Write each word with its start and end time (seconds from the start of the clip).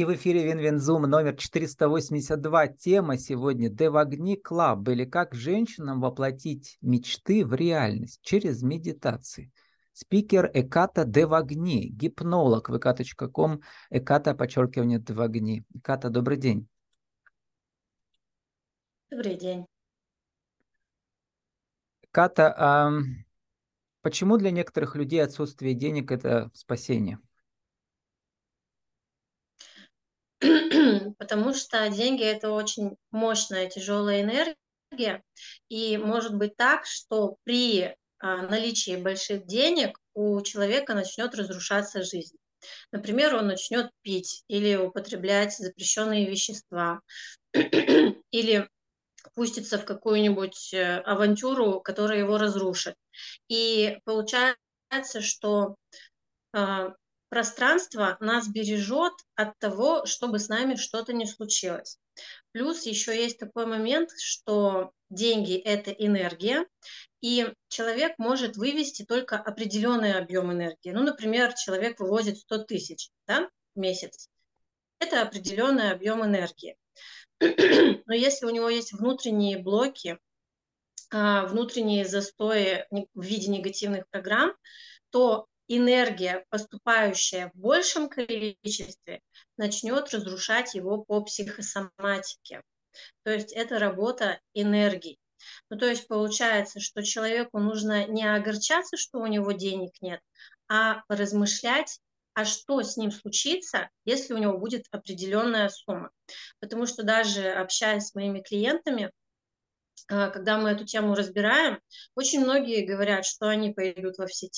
И 0.00 0.04
в 0.06 0.14
эфире 0.14 0.46
WinWinZoom 0.46 1.02
номер 1.02 1.36
482. 1.36 2.68
Тема 2.68 3.18
сегодня 3.18 3.68
«Devagni 3.68 4.34
Club» 4.34 4.88
или 4.88 5.04
«Как 5.04 5.34
женщинам 5.34 6.00
воплотить 6.00 6.78
мечты 6.80 7.44
в 7.44 7.52
реальность 7.52 8.18
через 8.22 8.62
медитации». 8.62 9.52
Спикер 9.92 10.50
Эката 10.54 11.04
Девагни, 11.04 11.90
гипнолог 11.90 12.70
vk.com, 12.70 13.60
Эката, 13.90 14.34
подчеркивание 14.34 14.98
Девагни. 14.98 15.66
Эката, 15.74 16.08
добрый 16.08 16.38
день. 16.38 16.66
Добрый 19.10 19.36
день. 19.36 19.66
Эката, 22.10 22.54
а 22.56 22.90
почему 24.00 24.38
для 24.38 24.50
некоторых 24.50 24.96
людей 24.96 25.22
отсутствие 25.22 25.74
денег– 25.74 26.10
это 26.10 26.50
спасение? 26.54 27.18
Потому 31.20 31.52
что 31.52 31.86
деньги– 31.90 32.24
это 32.24 32.50
очень 32.50 32.96
мощная, 33.10 33.68
тяжелая 33.68 34.22
энергия, 34.22 35.22
и 35.68 35.98
может 35.98 36.34
быть 36.34 36.56
так, 36.56 36.86
что 36.86 37.36
при 37.44 37.94
а, 38.18 38.38
наличии 38.38 38.96
больших 38.96 39.46
денег 39.46 39.98
у 40.14 40.40
человека 40.40 40.94
начнет 40.94 41.34
разрушаться 41.34 42.02
жизнь. 42.02 42.36
Например, 42.90 43.34
он 43.36 43.48
начнет 43.48 43.90
пить 44.00 44.44
или 44.48 44.76
употреблять 44.76 45.54
запрещенные 45.54 46.26
вещества, 46.26 47.00
или 47.52 48.66
пустится 49.34 49.78
в 49.78 49.84
какую-нибудь 49.84 50.72
э, 50.72 51.00
авантюру, 51.00 51.82
которая 51.82 52.20
его 52.20 52.38
разрушит. 52.38 52.94
И 53.48 53.98
получается, 54.04 55.20
что 55.20 55.76
а, 56.54 56.94
пространство 57.30 58.18
нас 58.20 58.48
бережет 58.48 59.14
от 59.36 59.58
того, 59.58 60.04
чтобы 60.04 60.38
с 60.38 60.48
нами 60.48 60.74
что-то 60.74 61.14
не 61.14 61.26
случилось. 61.26 61.98
Плюс 62.52 62.84
еще 62.84 63.16
есть 63.16 63.38
такой 63.38 63.64
момент, 63.64 64.10
что 64.18 64.90
деньги– 65.08 65.56
это 65.64 65.92
энергия, 65.92 66.66
и 67.22 67.52
человек 67.68 68.14
может 68.18 68.56
вывести 68.56 69.04
только 69.04 69.36
определенный 69.36 70.14
объем 70.14 70.52
энергии. 70.52 70.90
Ну, 70.90 71.02
например, 71.02 71.54
человек 71.54 72.00
вывозит 72.00 72.38
100 72.38 72.64
тысяч 72.64 73.10
да, 73.26 73.48
в 73.74 73.78
месяц. 73.78 74.28
Это 74.98 75.22
определенный 75.22 75.92
объем 75.92 76.24
энергии. 76.24 76.76
Но 77.40 78.12
если 78.12 78.44
у 78.44 78.50
него 78.50 78.68
есть 78.68 78.92
внутренние 78.92 79.58
блоки, 79.58 80.18
а, 81.12 81.46
внутренние 81.46 82.04
застои 82.04 82.84
в 82.90 83.22
виде 83.22 83.50
негативных 83.50 84.08
программ, 84.10 84.52
то 85.10 85.46
энергия, 85.70 86.44
поступающая 86.50 87.50
в 87.54 87.58
большем 87.58 88.08
количестве, 88.08 89.20
начнет 89.56 90.12
разрушать 90.12 90.74
его 90.74 91.04
по 91.04 91.22
психосоматике. 91.22 92.62
То 93.22 93.30
есть 93.30 93.52
это 93.52 93.78
работа 93.78 94.40
энергии. 94.52 95.16
Ну, 95.70 95.78
то 95.78 95.86
есть 95.86 96.08
получается, 96.08 96.80
что 96.80 97.04
человеку 97.04 97.60
нужно 97.60 98.04
не 98.08 98.24
огорчаться, 98.24 98.96
что 98.96 99.20
у 99.20 99.26
него 99.26 99.52
денег 99.52 99.92
нет, 100.00 100.20
а 100.68 101.04
размышлять, 101.08 102.00
а 102.34 102.44
что 102.44 102.82
с 102.82 102.96
ним 102.96 103.12
случится, 103.12 103.88
если 104.04 104.34
у 104.34 104.38
него 104.38 104.58
будет 104.58 104.86
определенная 104.90 105.68
сумма. 105.68 106.10
Потому 106.58 106.86
что 106.86 107.04
даже 107.04 107.48
общаясь 107.48 108.08
с 108.08 108.14
моими 108.16 108.40
клиентами, 108.40 109.12
а, 110.08 110.30
когда 110.30 110.58
мы 110.58 110.70
эту 110.70 110.84
тему 110.84 111.14
разбираем, 111.14 111.80
очень 112.16 112.40
многие 112.40 112.84
говорят, 112.84 113.24
что 113.24 113.48
они 113.48 113.72
пойдут 113.72 114.18
во 114.18 114.26
все 114.26 114.48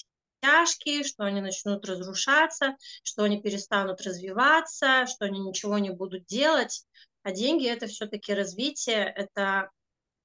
тяжкие, 0.43 1.05
что 1.05 1.25
они 1.25 1.41
начнут 1.41 1.85
разрушаться, 1.87 2.77
что 3.03 3.23
они 3.23 3.41
перестанут 3.41 4.03
развиваться, 4.03 5.07
что 5.07 5.25
они 5.25 5.41
ничего 5.41 5.79
не 5.79 5.91
будут 5.91 6.27
делать. 6.27 6.85
А 7.23 7.31
деньги 7.31 7.69
это 7.69 7.87
все-таки 7.87 8.35
развитие, 8.35 9.05
это 9.05 9.70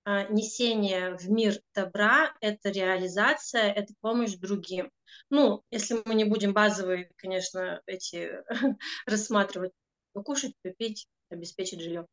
а, 0.04 0.24
несение 0.24 1.16
в 1.16 1.30
мир 1.30 1.60
добра, 1.76 2.34
это 2.42 2.70
реализация, 2.70 3.72
это 3.72 3.94
помощь 4.02 4.34
другим. 4.34 4.92
Ну, 5.30 5.64
если 5.70 6.02
мы 6.06 6.16
не 6.16 6.24
будем 6.24 6.54
базовые, 6.54 7.12
конечно, 7.18 7.82
эти 7.86 8.32
рассматривать, 9.06 9.72
покушать, 10.14 10.54
попить, 10.64 11.08
обеспечить 11.30 11.82
жилье. 11.82 12.08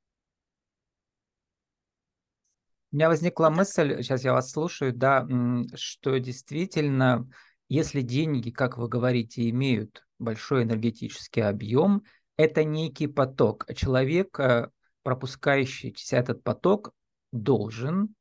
У 2.92 2.96
меня 2.96 3.08
возникла 3.08 3.48
мысль, 3.48 4.02
сейчас 4.02 4.22
я 4.22 4.34
вас 4.34 4.52
слушаю, 4.52 4.92
да, 4.92 5.26
что 5.74 6.18
действительно 6.18 7.28
если 7.74 8.02
деньги, 8.02 8.50
как 8.50 8.78
вы 8.78 8.88
говорите, 8.88 9.48
имеют 9.50 10.06
большой 10.18 10.62
энергетический 10.62 11.42
объем, 11.42 12.04
это 12.36 12.62
некий 12.62 13.08
поток. 13.08 13.64
А 13.68 13.74
человек, 13.74 14.38
э, 14.38 14.70
пропускающий 15.02 15.94
этот 16.12 16.42
поток, 16.44 16.92
должен 17.32 18.14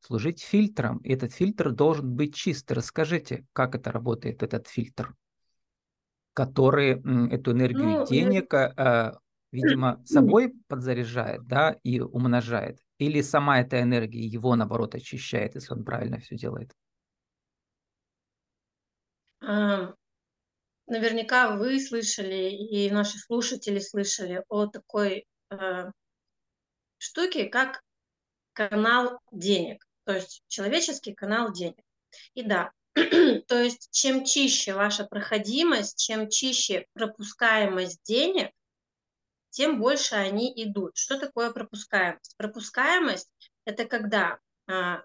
служить 0.00 0.42
фильтром. 0.42 0.98
И 0.98 1.12
этот 1.12 1.32
фильтр 1.32 1.70
должен 1.70 2.14
быть 2.14 2.34
чист. 2.34 2.70
Расскажите, 2.72 3.46
как 3.52 3.74
это 3.74 3.92
работает, 3.92 4.42
этот 4.42 4.68
фильтр, 4.68 5.14
который 6.32 6.92
эту 7.30 7.52
энергию 7.52 8.00
ну, 8.00 8.06
денег, 8.06 8.52
я... 8.52 9.18
видимо, 9.52 10.02
собой 10.06 10.54
подзаряжает, 10.66 11.46
да, 11.46 11.76
и 11.82 12.00
умножает. 12.00 12.78
Или 12.98 13.20
сама 13.20 13.60
эта 13.60 13.82
энергия 13.82 14.24
его, 14.24 14.56
наоборот, 14.56 14.94
очищает, 14.94 15.56
если 15.56 15.74
он 15.74 15.84
правильно 15.84 16.18
все 16.20 16.36
делает. 16.36 16.72
Наверняка 19.40 21.56
вы 21.56 21.80
слышали 21.80 22.50
и 22.50 22.90
наши 22.90 23.18
слушатели 23.18 23.78
слышали 23.78 24.42
о 24.48 24.66
такой 24.66 25.26
э, 25.50 25.90
штуке, 26.96 27.44
как 27.44 27.82
канал 28.54 29.20
денег, 29.30 29.86
то 30.04 30.14
есть 30.14 30.42
человеческий 30.48 31.12
канал 31.12 31.52
денег. 31.52 31.84
И 32.32 32.42
да, 32.42 32.72
то 32.94 33.62
есть 33.62 33.90
чем 33.92 34.24
чище 34.24 34.72
ваша 34.72 35.04
проходимость, 35.04 35.98
чем 35.98 36.30
чище 36.30 36.86
пропускаемость 36.94 38.00
денег, 38.04 38.50
тем 39.50 39.78
больше 39.78 40.14
они 40.14 40.52
идут. 40.64 40.96
Что 40.96 41.18
такое 41.18 41.50
пропускаемость? 41.50 42.34
Пропускаемость– 42.36 43.30
это 43.64 43.84
когда 43.84 44.38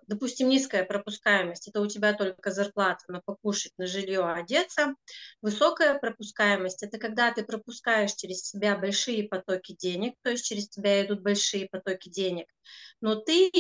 допустим, 0.08 0.50
низкая 0.50 0.84
пропускаемость, 0.84 1.68
это 1.70 1.80
у 1.80 1.88
тебя 1.88 2.14
только 2.14 2.52
зарплата 2.52 3.06
на 3.08 3.22
покушать, 3.22 3.72
на 3.78 3.88
жилье, 3.88 4.26
одеться. 4.26 4.96
Высокая 5.42 5.98
пропускаемость, 5.98 6.84
это 6.84 6.98
когда 6.98 7.32
ты 7.32 7.44
пропускаешь 7.44 8.14
через 8.14 8.44
себя 8.44 8.78
большие 8.78 9.28
потоки 9.28 9.74
денег, 9.74 10.16
то 10.22 10.32
есть 10.32 10.46
через 10.46 10.68
тебя 10.68 11.06
идут 11.06 11.22
большие 11.22 11.70
потоки 11.70 12.10
денег, 12.10 12.48
но 13.00 13.16
ты 13.16 13.52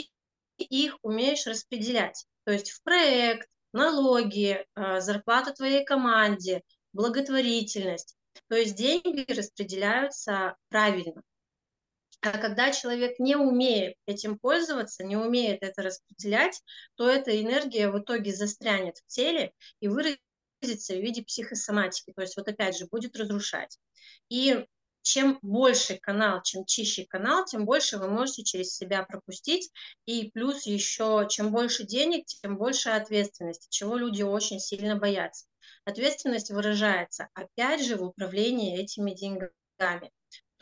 их 0.58 0.97
умеешь 1.02 1.47
распределять, 1.47 2.25
то 2.44 2.52
есть 2.52 2.72
в 2.72 2.84
проект, 2.84 3.50
налоги, 3.74 4.66
а, 4.75 5.00
зарплата 5.00 5.53
твоей 5.53 5.84
команде, 5.84 6.62
благотворительность. 6.94 8.16
То 8.50 8.56
есть 8.56 8.75
деньги 8.75 9.31
распределяются 9.31 10.56
правильно. 10.69 11.24
А 12.23 12.38
когда 12.38 12.72
человек 12.72 13.19
не 13.19 13.35
умеет 13.35 13.97
этим 14.06 14.39
пользоваться, 14.39 15.03
не 15.03 15.17
умеет 15.17 15.61
это 15.61 15.81
распределять, 15.81 16.63
то 16.95 17.09
эта 17.09 17.38
энергия 17.41 17.89
в 17.89 18.00
итоге 18.00 18.34
застрянет 18.34 19.00
в 19.00 19.07
теле 19.07 19.51
и 19.81 19.89
выразится 19.89 20.19
в 20.62 21.01
виде 21.01 21.22
психосоматики, 21.22 22.13
то 22.16 22.22
есть 22.22 22.38
вот 22.38 22.47
опять 22.47 22.78
же 22.78 22.88
будет 22.89 23.17
разрушать. 23.17 23.78
И 24.29 24.66
чем 25.01 25.38
больше 25.41 25.97
канал, 25.97 26.41
чем 26.44 26.63
чище 26.63 27.06
канал, 27.06 27.44
тем 27.44 27.66
больше 27.66 27.97
вы 27.97 28.07
можете 28.07 28.45
через 28.45 28.73
себя 28.73 29.03
пропустить. 29.03 29.69
И 30.06 30.31
плюс 30.31 30.66
еще, 30.66 31.28
чем 31.29 31.51
больше 31.51 31.83
денег, 31.83 32.25
тем 32.25 32.57
больше 32.57 32.91
ответственности, 32.91 33.67
чего 33.69 33.97
люди 33.97 34.23
очень 34.23 34.62
сильно 34.62 34.95
боятся. 34.95 35.45
Ответственность 35.83 36.51
выражается, 36.51 37.28
опять 37.33 37.85
же, 37.85 37.97
в 37.97 38.03
управлении 38.03 38.81
этими 38.81 39.12
деньгами. 39.12 40.13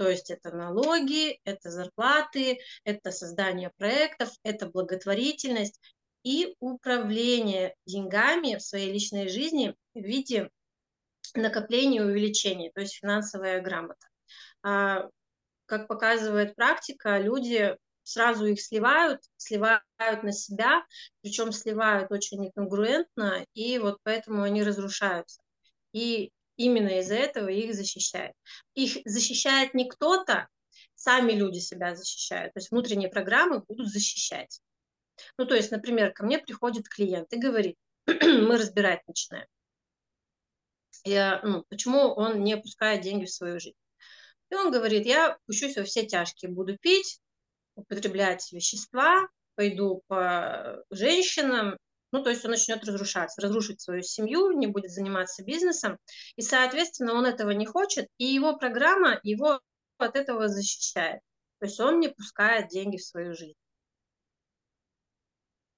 То 0.02 0.10
есть 0.10 0.32
это 0.32 0.50
налоги, 0.50 1.40
это 1.44 1.70
зарплаты, 1.70 2.58
это 2.84 3.12
создание 3.12 3.70
проектов, 3.78 4.32
это 4.42 4.66
благотворительность 4.66 5.80
и 6.24 6.56
управление 6.60 7.76
деньгами 7.86 8.56
в 8.56 8.64
своей 8.64 8.92
личной 8.92 9.30
жизни 9.30 9.76
в 9.94 10.00
виде 10.00 10.50
накопления 11.36 12.00
и 12.00 12.04
увеличения, 12.04 12.72
то 12.74 12.82
есть 12.82 12.96
финансовая 12.96 13.62
грамота. 13.62 14.08
А, 14.64 15.08
как 15.68 15.88
показывает 15.88 16.56
практика, 16.56 17.20
люди 17.20 17.78
сразу 18.02 18.48
их 18.48 18.60
сливают, 18.60 19.22
сливают 19.38 19.84
на 20.00 20.32
себя, 20.32 20.84
причем 21.22 21.52
сливают 21.52 22.12
очень 22.12 22.42
неконгруентно, 22.42 23.46
и 23.54 23.78
вот 23.78 24.00
поэтому 24.02 24.42
они 24.42 24.64
разрушаются. 24.64 25.44
И 25.94 26.32
именно 26.66 27.00
из-за 27.00 27.16
этого 27.16 27.50
их 27.50 27.74
защищает. 27.74 28.34
Их 28.74 28.98
защищает 29.06 29.74
не 29.74 29.90
кто-то, 29.90 30.48
сами 30.96 31.32
люди 31.32 31.60
себя 31.60 31.96
защищают, 31.96 32.54
то 32.54 32.60
есть 32.60 32.72
внутренние 32.72 33.10
программы 33.10 33.64
будут 33.68 33.88
защищать. 33.88 34.62
Ну, 35.38 35.46
то 35.46 35.56
есть, 35.56 35.72
например, 35.72 36.14
ко 36.14 36.24
мне 36.24 36.40
приходит 36.40 36.88
клиент 36.88 37.32
и 37.34 37.40
говорит, 37.40 37.78
мы 38.08 38.58
разбирать 38.58 39.02
начинаем. 39.08 39.48
Я, 41.04 41.42
ну, 41.44 41.64
почему 41.70 42.14
он 42.14 42.44
не 42.44 42.54
опускает 42.54 43.02
деньги 43.02 43.26
в 43.26 43.32
свою 43.32 43.60
жизнь? 43.60 43.78
И 44.50 44.56
он 44.56 44.72
говорит, 44.72 45.06
я 45.06 45.38
пущусь 45.46 45.78
во 45.78 45.84
все 45.84 46.06
тяжкие, 46.06 46.52
буду 46.52 46.78
пить, 46.78 47.20
употреблять 47.76 48.52
вещества, 48.52 49.28
пойду 49.56 50.04
по 50.08 50.84
женщинам, 50.92 51.78
ну, 52.12 52.24
то 52.24 52.30
есть 52.30 52.44
он 52.46 52.52
начнет 52.52 52.84
разрушаться, 52.84 53.42
разрушить 53.42 53.82
свою 53.82 54.02
семью, 54.02 54.52
не 54.52 54.68
будет 54.68 54.92
заниматься 54.92 55.44
бизнесом, 55.44 55.98
и, 56.36 56.42
соответственно, 56.42 57.14
он 57.14 57.26
этого 57.26 57.52
не 57.52 57.66
хочет, 57.66 58.08
и 58.18 58.26
его 58.26 58.58
программа 58.58 59.20
его 59.24 59.62
от 59.98 60.16
этого 60.16 60.48
защищает. 60.48 61.22
То 61.60 61.66
есть 61.68 61.80
он 61.80 62.00
не 62.00 62.10
пускает 62.10 62.70
деньги 62.70 62.98
в 62.98 63.06
свою 63.06 63.34
жизнь. 63.34 63.56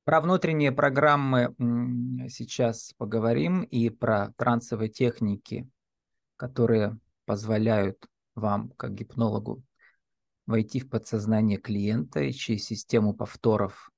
Про 0.06 0.20
внутренние 0.22 0.72
программы 0.72 1.56
сейчас 2.30 2.94
поговорим 2.98 3.64
и 3.64 3.90
про 3.90 4.34
трансовые 4.38 4.90
техники, 4.90 5.70
которые 6.36 7.00
позволяют 7.26 8.06
вам, 8.36 8.72
как 8.72 8.96
гипнологу, 8.96 9.64
войти 10.46 10.82
в 10.82 10.90
подсознание 10.90 11.58
клиента 11.58 12.20
и 12.20 12.34
через 12.34 12.66
систему 12.66 13.14
повторов 13.14 13.92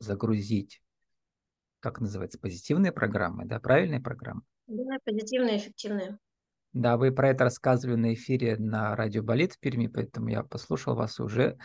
загрузить, 0.00 0.82
как 1.82 2.00
называется, 2.00 2.38
позитивные 2.38 2.92
программы, 2.92 3.44
да, 3.44 3.58
правильные 3.58 4.00
программы? 4.00 4.42
Да, 4.68 4.96
позитивные, 5.04 5.58
эффективные. 5.58 6.18
Да, 6.72 6.96
вы 6.96 7.12
про 7.12 7.30
это 7.30 7.44
рассказывали 7.44 7.96
на 7.96 8.14
эфире 8.14 8.56
на 8.56 8.94
радио 8.96 9.22
Болит 9.22 9.54
в 9.54 9.58
Перми, 9.58 9.88
поэтому 9.88 10.28
я 10.28 10.44
послушал 10.44 10.94
вас 10.94 11.18
уже 11.20 11.58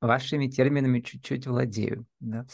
вашими 0.00 0.46
терминами 0.46 1.00
чуть-чуть 1.00 1.46
владею. 1.46 2.06
Да. 2.20 2.46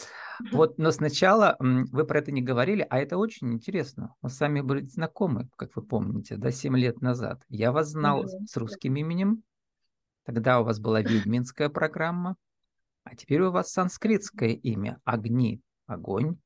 Вот, 0.53 0.79
но 0.79 0.93
сначала 0.93 1.57
вы 1.59 2.07
про 2.07 2.21
это 2.21 2.31
не 2.31 2.41
говорили, 2.41 2.87
а 2.89 2.99
это 2.99 3.19
очень 3.19 3.53
интересно. 3.53 4.15
Мы 4.23 4.31
с 4.31 4.39
вами 4.39 4.61
были 4.61 4.87
знакомы, 4.87 5.49
как 5.57 5.75
вы 5.75 5.83
помните, 5.83 6.37
да, 6.37 6.53
7 6.53 6.79
лет 6.79 7.03
назад. 7.03 7.43
Я 7.49 7.73
вас 7.73 7.89
знал 7.89 8.25
mm-hmm. 8.25 8.47
с 8.47 8.57
русским 8.57 8.95
именем, 8.95 9.43
тогда 10.25 10.61
у 10.61 10.65
вас 10.65 10.79
была 10.79 11.03
ведьминская 11.03 11.69
программа, 11.69 12.37
а 13.03 13.17
теперь 13.17 13.43
у 13.43 13.51
вас 13.51 13.73
санскритское 13.73 14.51
имя– 14.51 15.01
Огни, 15.05 15.61
огонь, 15.87 16.37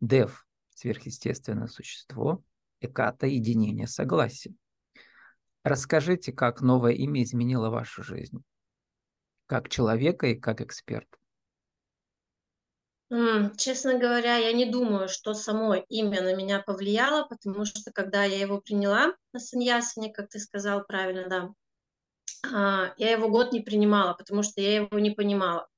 Дев– 0.00 0.46
сверхъестественное 0.74 1.66
существо, 1.66 2.42
Эката– 2.80 3.26
единение, 3.26 3.88
согласие. 3.88 4.54
Расскажите, 5.64 6.32
как 6.32 6.60
новое 6.60 6.92
имя 6.92 7.24
изменило 7.24 7.70
вашу 7.70 8.04
жизнь? 8.04 8.44
Как 9.46 9.68
человека 9.68 10.28
и 10.28 10.36
как 10.36 10.60
эксперт? 10.60 11.08
Честно 13.56 13.98
говоря, 13.98 14.36
я 14.36 14.52
не 14.52 14.66
думаю, 14.70 15.08
что 15.08 15.34
само 15.34 15.74
имя 15.74 16.22
на 16.22 16.36
меня 16.36 16.60
повлияло, 16.60 17.24
потому 17.24 17.64
что 17.64 17.90
когда 17.90 18.24
я 18.24 18.38
его 18.38 18.60
приняла 18.60 19.14
на 19.32 19.40
саньясане, 19.40 20.12
как 20.12 20.28
ты 20.28 20.38
сказал 20.38 20.84
правильно, 20.84 21.28
да, 21.28 21.54
а, 22.52 22.94
я 22.98 23.10
его 23.10 23.28
год 23.28 23.52
не 23.52 23.60
принимала, 23.60 24.12
потому 24.12 24.42
что 24.42 24.60
я 24.60 24.76
его 24.76 24.98
не 24.98 25.10
понимала. 25.10 25.68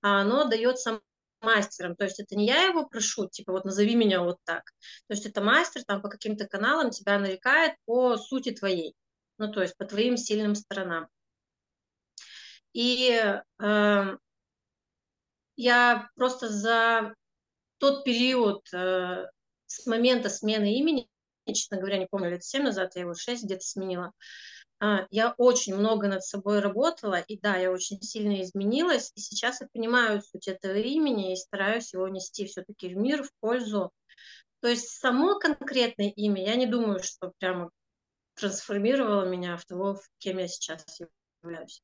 А 0.00 0.20
оно 0.20 0.44
дается 0.44 1.00
мастером, 1.40 1.96
то 1.96 2.04
есть 2.04 2.20
это 2.20 2.36
не 2.36 2.46
я 2.46 2.64
его 2.64 2.86
прошу, 2.86 3.28
типа 3.28 3.52
вот 3.52 3.64
назови 3.64 3.94
меня 3.94 4.22
вот 4.22 4.38
так, 4.44 4.64
то 5.06 5.14
есть 5.14 5.26
это 5.26 5.40
мастер 5.40 5.84
там 5.84 6.02
по 6.02 6.08
каким-то 6.08 6.46
каналам 6.46 6.90
тебя 6.90 7.18
нарекает 7.18 7.74
по 7.84 8.16
сути 8.16 8.50
твоей, 8.50 8.94
ну 9.38 9.52
то 9.52 9.62
есть 9.62 9.76
по 9.76 9.84
твоим 9.84 10.16
сильным 10.16 10.54
сторонам. 10.54 11.08
И 12.72 13.10
э, 13.60 14.16
я 15.56 16.10
просто 16.14 16.48
за 16.48 17.14
тот 17.78 18.04
период 18.04 18.62
э, 18.72 19.26
с 19.66 19.86
момента 19.86 20.28
смены 20.28 20.74
имени, 20.74 21.08
честно 21.46 21.78
говоря, 21.78 21.98
не 21.98 22.06
помню, 22.06 22.30
лет 22.30 22.44
7 22.44 22.62
назад, 22.62 22.94
я 22.94 23.02
его 23.02 23.14
6 23.14 23.44
где-то 23.44 23.64
сменила, 23.64 24.06
э, 24.06 24.10
я 24.80 25.34
очень 25.38 25.74
много 25.74 26.08
над 26.08 26.22
собой 26.22 26.60
работала, 26.60 27.16
и 27.20 27.38
да, 27.40 27.56
я 27.56 27.72
очень 27.72 28.00
сильно 28.00 28.40
изменилась, 28.42 29.12
и 29.16 29.20
сейчас 29.20 29.60
я 29.60 29.68
понимаю 29.72 30.22
суть 30.22 30.46
этого 30.46 30.74
имени 30.74 31.32
и 31.32 31.36
стараюсь 31.36 31.92
его 31.92 32.06
нести 32.08 32.46
все-таки 32.46 32.94
в 32.94 32.96
мир, 32.96 33.24
в 33.24 33.30
пользу. 33.40 33.90
То 34.60 34.68
есть 34.68 34.88
само 34.88 35.38
конкретное 35.38 36.10
имя, 36.10 36.44
я 36.44 36.56
не 36.56 36.66
думаю, 36.66 37.00
что 37.02 37.32
прямо 37.38 37.70
трансформировало 38.34 39.28
меня 39.28 39.56
в 39.56 39.64
того, 39.64 40.00
кем 40.18 40.38
я 40.38 40.48
сейчас 40.48 40.84
являюсь. 41.42 41.82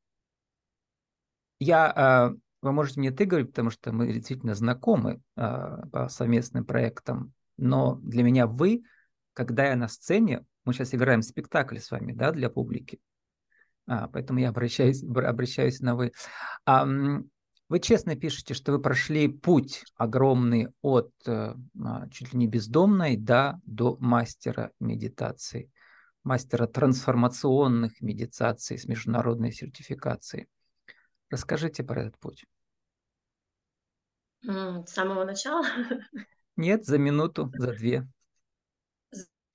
Я, 1.58 1.92
а, 1.94 2.32
вы 2.62 2.72
можете 2.72 3.00
мне 3.00 3.10
ты 3.10 3.24
говорить, 3.24 3.50
потому 3.50 3.70
что 3.70 3.92
мы 3.92 4.12
действительно 4.12 4.54
знакомы 4.54 5.20
а, 5.36 5.86
по 5.88 6.08
совместным 6.08 6.64
проектам, 6.64 7.32
но 7.56 7.96
для 8.02 8.22
меня 8.22 8.46
вы, 8.46 8.82
когда 9.32 9.66
я 9.66 9.76
на 9.76 9.88
сцене, 9.88 10.44
мы 10.64 10.72
сейчас 10.72 10.94
играем 10.94 11.22
спектакль 11.22 11.78
с 11.78 11.90
вами, 11.90 12.12
да, 12.12 12.32
для 12.32 12.50
публики, 12.50 13.00
а, 13.86 14.08
поэтому 14.08 14.38
я 14.38 14.48
обращаюсь, 14.48 15.02
обращаюсь 15.02 15.80
на 15.80 15.94
вы. 15.94 16.12
А, 16.64 16.86
вы 17.68 17.80
честно 17.80 18.16
пишете, 18.16 18.54
что 18.54 18.72
вы 18.72 18.80
прошли 18.80 19.28
путь 19.28 19.84
огромный 19.96 20.68
от 20.82 21.10
а, 21.26 21.56
чуть 22.10 22.32
ли 22.32 22.38
не 22.38 22.46
бездомной 22.46 23.16
да, 23.16 23.60
до 23.64 23.96
мастера 24.00 24.70
медитации, 24.80 25.70
мастера 26.22 26.66
трансформационных 26.66 28.00
медитаций 28.00 28.78
с 28.78 28.86
международной 28.86 29.52
сертификацией. 29.52 30.46
Расскажите 31.30 31.82
про 31.82 32.02
этот 32.02 32.18
путь. 32.18 32.44
С 34.42 34.84
самого 34.86 35.24
начала? 35.24 35.64
Нет, 36.56 36.84
за 36.84 36.98
минуту, 36.98 37.50
за 37.56 37.72
две. 37.72 38.06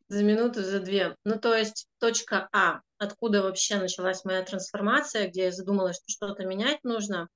За 0.10 0.24
минуту, 0.24 0.64
за 0.64 0.80
две. 0.80 1.16
Ну, 1.24 1.40
то 1.40 1.56
есть 1.56 1.88
точка 2.00 2.50
А, 2.52 2.82
откуда 2.98 3.44
вообще 3.44 3.78
началась 3.78 4.26
моя 4.26 4.42
трансформация, 4.42 5.28
где 5.28 5.44
я 5.46 5.52
задумалась, 5.52 5.98
что 5.98 6.10
что-то 6.10 6.46
менять 6.46 6.84
нужно. 6.84 7.30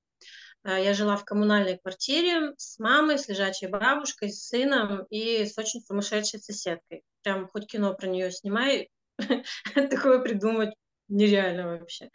Э, 0.64 0.84
я 0.84 0.96
жила 0.96 1.16
в 1.16 1.24
коммунальной 1.24 1.78
квартире 1.78 2.54
с 2.58 2.80
мамой, 2.80 3.20
с 3.20 3.28
лежачей 3.28 3.68
бабушкой, 3.68 4.31
с 4.31 4.48
сыном 4.48 5.06
и 5.12 5.46
с 5.46 5.56
очень 5.58 5.81
сумасшедшей 5.81 6.40
соседкой. 6.40 7.04
Прям 7.22 7.48
хоть 7.48 7.68
кино 7.68 7.94
про 7.94 8.08
нее 8.08 8.31
снимай, 8.31 8.90
такое 9.75 10.20
придумать 10.20 10.74
нереально 11.10 11.78
вообще. 11.78 12.10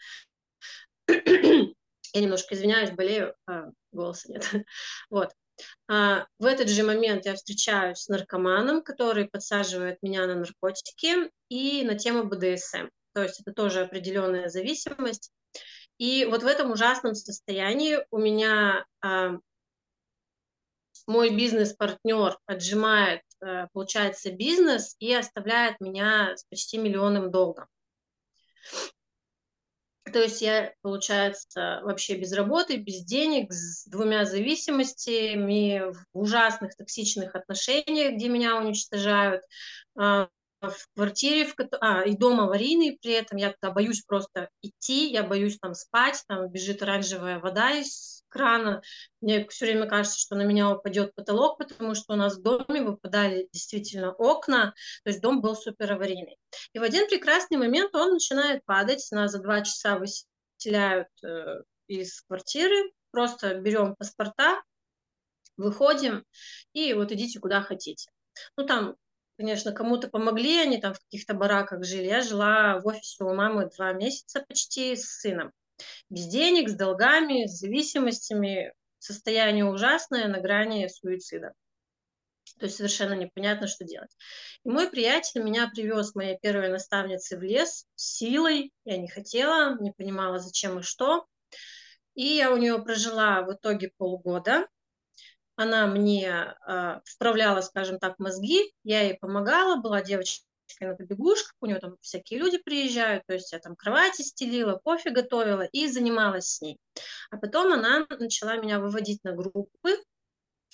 Я 2.15 2.21
немножко 2.21 2.55
извиняюсь, 2.55 2.91
болею, 2.91 3.35
а 3.47 3.67
голоса 3.93 4.33
нет. 4.33 4.45
Вот. 5.11 5.33
А, 5.89 6.27
в 6.39 6.45
этот 6.45 6.69
же 6.69 6.83
момент 6.83 7.27
я 7.27 7.35
встречаюсь 7.35 7.99
с 7.99 8.09
наркоманом, 8.09 8.83
который 8.83 9.29
подсаживает 9.29 9.99
меня 10.03 10.27
на 10.27 10.37
наркотики 10.37 11.31
и 11.49 11.85
на 11.85 11.97
тему 11.97 12.25
БДСМ. 12.25 12.89
То 13.15 13.23
есть 13.23 13.41
это 13.41 13.53
тоже 13.53 13.81
определенная 13.81 14.49
зависимость. 14.49 15.33
И 15.99 16.25
вот 16.27 16.43
в 16.43 16.47
этом 16.47 16.71
ужасном 16.71 17.15
состоянии 17.15 17.99
у 18.11 18.19
меня 18.19 18.85
а, 19.01 19.39
мой 21.07 21.35
бизнес-партнер 21.35 22.39
отжимает, 22.47 23.23
а, 23.41 23.67
получается, 23.73 24.31
бизнес 24.31 24.95
и 25.01 25.13
оставляет 25.13 25.81
меня 25.81 26.37
с 26.37 26.45
почти 26.45 26.79
миллионным 26.79 27.31
долгом. 27.31 27.67
То 30.13 30.23
есть 30.23 30.43
я, 30.43 30.73
получается, 30.83 31.81
вообще 31.83 32.17
без 32.17 32.33
работы, 32.33 32.77
без 32.77 33.05
денег, 33.05 33.53
с 33.53 33.87
двумя 33.87 34.25
зависимостями, 34.25 35.93
в 35.93 36.19
ужасных 36.19 36.75
токсичных 36.77 37.35
отношениях, 37.35 38.15
где 38.15 38.29
меня 38.29 38.57
уничтожают, 38.57 39.43
а, 39.97 40.29
в 40.61 40.89
квартире, 40.95 41.47
в, 41.47 41.55
а, 41.81 42.03
и 42.03 42.17
дом 42.17 42.41
аварийный 42.41 42.99
при 43.01 43.13
этом, 43.13 43.39
я 43.39 43.53
туда 43.53 43.73
боюсь 43.73 44.03
просто 44.03 44.49
идти, 44.63 45.11
я 45.11 45.23
боюсь 45.23 45.59
там 45.59 45.75
спать, 45.75 46.25
там 46.27 46.49
бежит 46.49 46.83
оранжевая 46.83 47.39
вода 47.39 47.73
из 47.73 48.18
крана, 48.29 48.83
мне 49.21 49.47
все 49.49 49.67
время 49.67 49.87
кажется, 49.87 50.19
что 50.19 50.37
на 50.37 50.43
меня 50.43 50.71
упадет 50.71 51.15
потолок, 51.15 51.59
потому 51.59 51.95
что 51.95 52.15
у 52.15 52.17
нас 52.17 52.37
в 52.37 52.43
доме 52.43 52.83
выпадали 52.83 53.49
действительно 53.53 54.13
окна, 54.13 54.75
то 55.05 55.11
есть 55.11 55.21
дом 55.21 55.41
был 55.41 55.57
супер 55.57 55.93
аварийный. 55.93 56.39
И 56.73 56.79
в 56.79 56.83
один 56.83 57.09
прекрасный 57.09 57.57
момент 57.57 57.95
он 57.95 58.13
начинает 58.13 58.65
падать, 58.65 59.07
нас 59.11 59.33
за 59.33 59.41
два 59.41 59.63
часа 59.63 59.99
выселяют 59.99 61.09
э, 61.25 61.63
из 61.87 62.23
квартиры, 62.23 62.93
просто 63.11 63.55
берем 63.55 63.97
паспорта, 63.97 64.63
выходим, 65.57 66.25
и 66.73 66.93
вот 66.95 67.13
идите 67.13 67.41
куда 67.41 67.63
хотите. 67.63 68.11
Ну, 68.57 68.67
там 68.67 68.97
конечно, 69.39 69.73
кому-то 69.73 70.09
помогли, 70.09 70.59
они 70.59 70.81
там 70.81 70.95
в 70.95 70.99
каких-то 70.99 71.33
бараках 71.33 71.85
жили. 71.85 72.07
Я 72.07 72.23
жила 72.23 72.81
в 72.81 72.87
офисе 72.87 73.25
у 73.25 73.33
мамы 73.35 73.71
два 73.75 73.93
месяца 73.93 74.45
почти 74.47 74.97
с 74.97 75.21
сыном. 75.21 75.53
Без 76.11 76.27
денег, 76.27 76.69
с 76.69 76.75
долгами, 76.75 77.47
с 77.47 77.59
зависимостями. 77.59 78.73
Состояние 78.99 79.65
ужасное, 79.65 80.27
на 80.27 80.41
грани 80.41 80.89
суицида. 80.89 81.53
То 82.59 82.67
есть 82.67 82.77
совершенно 82.77 83.13
непонятно, 83.13 83.69
что 83.69 83.85
делать. 83.85 84.11
И 84.65 84.71
мой 84.71 84.91
приятель 84.91 85.43
меня 85.43 85.69
привез 85.69 86.15
моей 86.15 86.37
первой 86.41 86.69
наставнице 86.69 87.37
в 87.37 87.43
лес 87.43 87.87
силой. 87.95 88.73
Я 88.85 88.97
не 88.97 89.09
хотела, 89.09 89.81
не 89.81 89.93
понимала, 89.93 90.41
зачем 90.41 90.81
и 90.81 90.83
что. 90.83 91.27
И 92.15 92.25
я 92.25 92.51
у 92.51 92.57
нее 92.57 92.83
прожила 92.83 93.43
в 93.43 93.53
итоге 93.53 93.93
полгода 93.97 94.67
она 95.59 95.89
мне 95.89 96.55
э, 96.69 97.01
вправляла, 97.05 97.63
скажем 97.63 97.99
так, 97.99 98.21
мозги, 98.21 98.73
я 98.85 99.03
ей 99.03 99.19
помогала, 99.19 99.81
была 99.81 100.03
девочка 100.03 100.45
на 100.81 100.95
побегушках, 100.95 101.55
у 101.61 101.67
нее 101.67 101.79
там 101.79 101.97
всякие 102.01 102.41
люди 102.41 102.59
приезжают, 102.59 103.25
то 103.27 103.35
есть 103.35 103.53
я 103.53 103.59
там 103.59 103.77
кровати 103.77 104.23
стелила, 104.23 104.79
кофе 104.83 105.11
готовила 105.11 105.63
и 105.63 105.89
занималась 105.89 106.49
с 106.49 106.61
ней. 106.61 106.79
А 107.31 107.37
потом 107.37 107.73
она 107.73 108.07
начала 108.09 108.57
меня 108.57 108.79
выводить 108.79 109.23
на 109.25 109.33
группы, 109.33 109.97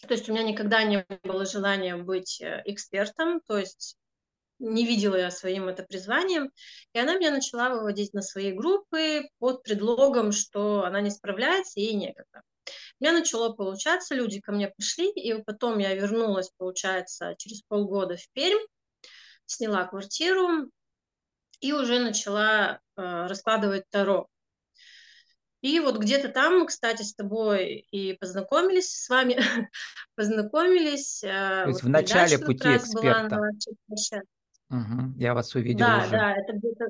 то 0.06 0.12
есть 0.12 0.28
у 0.28 0.32
меня 0.32 0.42
никогда 0.42 0.82
не 0.84 1.06
было 1.22 1.46
желания 1.46 1.96
быть 1.96 2.40
э, 2.40 2.62
экспертом, 2.66 3.40
то 3.46 3.58
есть 3.58 3.96
не 4.58 4.86
видела 4.86 5.16
я 5.16 5.30
своим 5.30 5.68
это 5.68 5.82
призванием, 5.82 6.50
и 6.92 6.98
она 6.98 7.16
меня 7.16 7.30
начала 7.30 7.70
выводить 7.70 8.14
на 8.14 8.22
свои 8.22 8.52
группы 8.52 9.28
под 9.38 9.62
предлогом, 9.62 10.32
что 10.32 10.84
она 10.84 11.00
не 11.00 11.10
справляется 11.10 11.80
и 11.80 11.94
некогда. 11.94 12.42
У 13.00 13.04
меня 13.04 13.12
начало 13.12 13.52
получаться, 13.52 14.14
люди 14.14 14.40
ко 14.40 14.52
мне 14.52 14.68
пришли, 14.68 15.10
и 15.10 15.42
потом 15.42 15.78
я 15.78 15.94
вернулась, 15.94 16.50
получается, 16.56 17.34
через 17.36 17.62
полгода 17.62 18.16
в 18.16 18.26
Пермь, 18.32 18.64
сняла 19.46 19.84
квартиру 19.86 20.70
и 21.60 21.72
уже 21.72 22.00
начала 22.00 22.80
э, 22.96 23.26
раскладывать 23.26 23.84
таро. 23.90 24.28
И 25.60 25.80
вот 25.80 25.98
где-то 25.98 26.28
там, 26.28 26.66
кстати, 26.66 27.02
с 27.02 27.14
тобой 27.14 27.86
и 27.90 28.12
познакомились, 28.14 28.90
с 28.90 29.08
вами 29.08 29.38
познакомились. 30.14 31.24
Э, 31.24 31.62
То 31.64 31.68
есть 31.68 31.82
вот 31.82 31.88
в 31.88 31.92
начале 31.92 32.38
пути 32.38 32.76
эксперта. 32.76 33.40
Угу, 34.70 35.18
я 35.18 35.34
вас 35.34 35.54
увидел 35.54 35.86
да, 35.86 35.98
уже. 35.98 36.10
Да, 36.10 36.32
это 36.32 36.52
где-то 36.54 36.86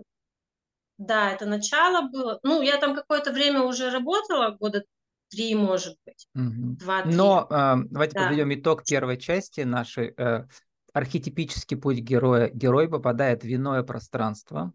да, 0.99 1.33
это 1.33 1.47
начало 1.47 2.09
было. 2.09 2.39
Ну, 2.43 2.63
я 2.63 2.79
там 2.79 2.95
какое-то 2.95 3.33
время 3.33 3.63
уже 3.63 3.91
работала, 3.91 4.57
года 4.57 4.85
три, 5.29 5.55
может 5.55 5.97
быть. 6.07 6.29
Угу. 6.35 6.77
Два-три. 6.79 7.15
Но 7.15 7.47
э, 7.51 7.75
давайте 7.91 8.15
да. 8.15 8.23
подведем 8.29 8.55
итог 8.55 8.85
первой 8.85 9.19
части 9.19 9.63
нашей. 9.63 10.15
Э, 10.17 10.47
архетипический 10.95 11.77
путь 11.77 11.99
героя. 11.99 12.49
Герой 12.49 12.89
попадает 12.89 13.43
в 13.43 13.53
иное 13.53 13.83
пространство, 13.83 14.73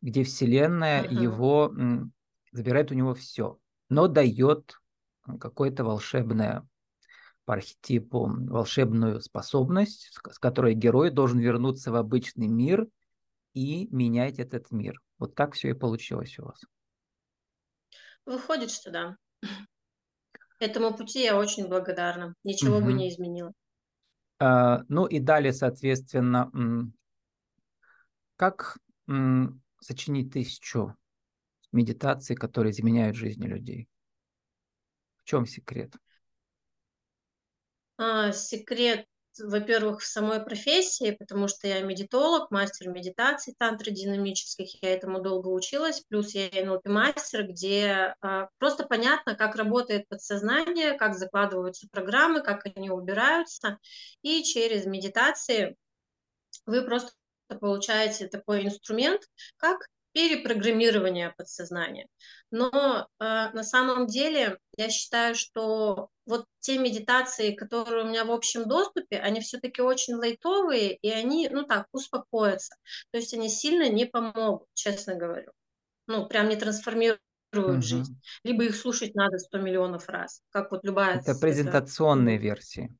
где 0.00 0.22
Вселенная 0.22 1.04
угу. 1.04 1.14
его 1.14 1.74
забирает 2.52 2.92
у 2.92 2.94
него 2.94 3.14
все, 3.14 3.58
но 3.90 4.06
дает 4.06 4.78
какое-то 5.40 5.84
волшебное 5.84 6.66
по 7.44 7.54
архетипу 7.54 8.26
волшебную 8.26 9.20
способность, 9.20 10.16
с 10.30 10.38
которой 10.38 10.74
герой 10.74 11.10
должен 11.10 11.40
вернуться 11.40 11.90
в 11.90 11.96
обычный 11.96 12.46
мир 12.46 12.86
и 13.52 13.88
менять 13.90 14.38
этот 14.38 14.70
мир. 14.70 15.00
Вот 15.18 15.34
так 15.34 15.54
все 15.54 15.70
и 15.70 15.74
получилось 15.74 16.38
у 16.38 16.44
вас. 16.44 16.60
Выходит, 18.24 18.70
что 18.70 18.90
да. 18.90 19.16
Этому 20.60 20.96
пути 20.96 21.24
я 21.24 21.36
очень 21.36 21.68
благодарна. 21.68 22.34
Ничего 22.44 22.76
угу. 22.76 22.86
бы 22.86 22.92
не 22.92 23.10
изменила. 23.10 23.52
А, 24.46 24.84
ну 24.90 25.06
и 25.06 25.20
далее, 25.20 25.54
соответственно, 25.54 26.50
как 28.36 28.76
сочинить 29.80 30.32
тысячу 30.32 30.94
медитаций, 31.72 32.36
которые 32.36 32.72
изменяют 32.72 33.16
жизни 33.16 33.46
людей? 33.46 33.88
В 35.22 35.24
чем 35.24 35.46
секрет? 35.46 35.94
А, 37.96 38.32
секрет, 38.32 39.06
во-первых, 39.38 40.00
в 40.00 40.06
самой 40.06 40.42
профессии, 40.44 41.10
потому 41.12 41.48
что 41.48 41.66
я 41.66 41.80
медитолог, 41.80 42.50
мастер 42.50 42.88
медитации 42.88 43.54
тантры 43.58 43.90
динамических, 43.90 44.82
я 44.82 44.94
этому 44.94 45.20
долго 45.20 45.48
училась, 45.48 46.00
плюс 46.08 46.34
я 46.34 46.48
NLP-мастер, 46.48 47.46
где 47.46 48.14
а, 48.20 48.48
просто 48.58 48.84
понятно, 48.84 49.34
как 49.34 49.56
работает 49.56 50.08
подсознание, 50.08 50.96
как 50.98 51.16
закладываются 51.16 51.88
программы, 51.90 52.42
как 52.42 52.66
они 52.76 52.90
убираются, 52.90 53.78
и 54.22 54.42
через 54.42 54.86
медитации 54.86 55.76
вы 56.66 56.82
просто 56.82 57.12
получаете 57.60 58.28
такой 58.28 58.64
инструмент, 58.64 59.22
как 59.56 59.86
перепрограммирование 60.14 61.34
подсознания. 61.36 62.06
Но 62.50 63.08
э, 63.18 63.24
на 63.24 63.64
самом 63.64 64.06
деле 64.06 64.58
я 64.76 64.88
считаю, 64.88 65.34
что 65.34 66.08
вот 66.24 66.46
те 66.60 66.78
медитации, 66.78 67.52
которые 67.52 68.04
у 68.04 68.08
меня 68.08 68.24
в 68.24 68.30
общем 68.30 68.66
доступе, 68.66 69.18
они 69.18 69.40
все-таки 69.40 69.82
очень 69.82 70.14
лайтовые, 70.14 70.94
и 70.94 71.10
они, 71.10 71.48
ну 71.50 71.64
так, 71.64 71.88
успокоятся. 71.92 72.76
То 73.10 73.18
есть 73.18 73.34
они 73.34 73.48
сильно 73.48 73.90
не 73.90 74.06
помогут, 74.06 74.68
честно 74.72 75.16
говорю. 75.16 75.50
Ну, 76.06 76.26
прям 76.26 76.48
не 76.48 76.56
трансформируют 76.56 77.20
угу. 77.52 77.82
жизнь. 77.82 78.20
Либо 78.44 78.64
их 78.64 78.76
слушать 78.76 79.16
надо 79.16 79.38
100 79.38 79.58
миллионов 79.58 80.08
раз, 80.08 80.42
как 80.50 80.70
вот 80.70 80.84
любая... 80.84 81.18
Это 81.18 81.34
презентационные 81.34 82.36
это... 82.36 82.44
версии. 82.44 82.96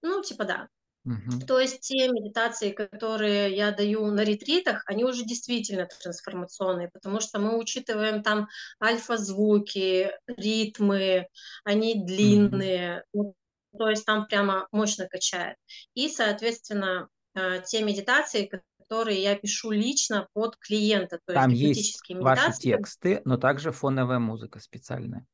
Ну, 0.00 0.22
типа 0.22 0.44
да. 0.44 0.68
Угу. 1.04 1.46
То 1.46 1.58
есть 1.58 1.80
те 1.80 2.08
медитации, 2.08 2.70
которые 2.70 3.54
я 3.56 3.72
даю 3.72 4.06
на 4.06 4.22
ретритах, 4.22 4.84
они 4.86 5.04
уже 5.04 5.24
действительно 5.24 5.88
трансформационные, 6.00 6.90
потому 6.92 7.20
что 7.20 7.40
мы 7.40 7.58
учитываем 7.58 8.22
там 8.22 8.48
альфа-звуки, 8.80 10.12
ритмы, 10.26 11.26
они 11.64 12.04
длинные, 12.04 13.04
угу. 13.12 13.34
то 13.76 13.88
есть 13.88 14.04
там 14.04 14.26
прямо 14.26 14.68
мощно 14.70 15.08
качает. 15.08 15.56
И, 15.94 16.08
соответственно, 16.08 17.08
э, 17.34 17.62
те 17.66 17.82
медитации, 17.82 18.48
которые 18.88 19.22
я 19.22 19.34
пишу 19.34 19.72
лично 19.72 20.28
под 20.34 20.56
клиента, 20.56 21.18
то 21.26 21.34
там 21.34 21.50
есть, 21.50 22.00
есть 22.08 22.22
ваши 22.22 22.52
тексты, 22.52 23.22
но 23.24 23.38
также 23.38 23.72
фоновая 23.72 24.20
музыка 24.20 24.60
специальная 24.60 25.26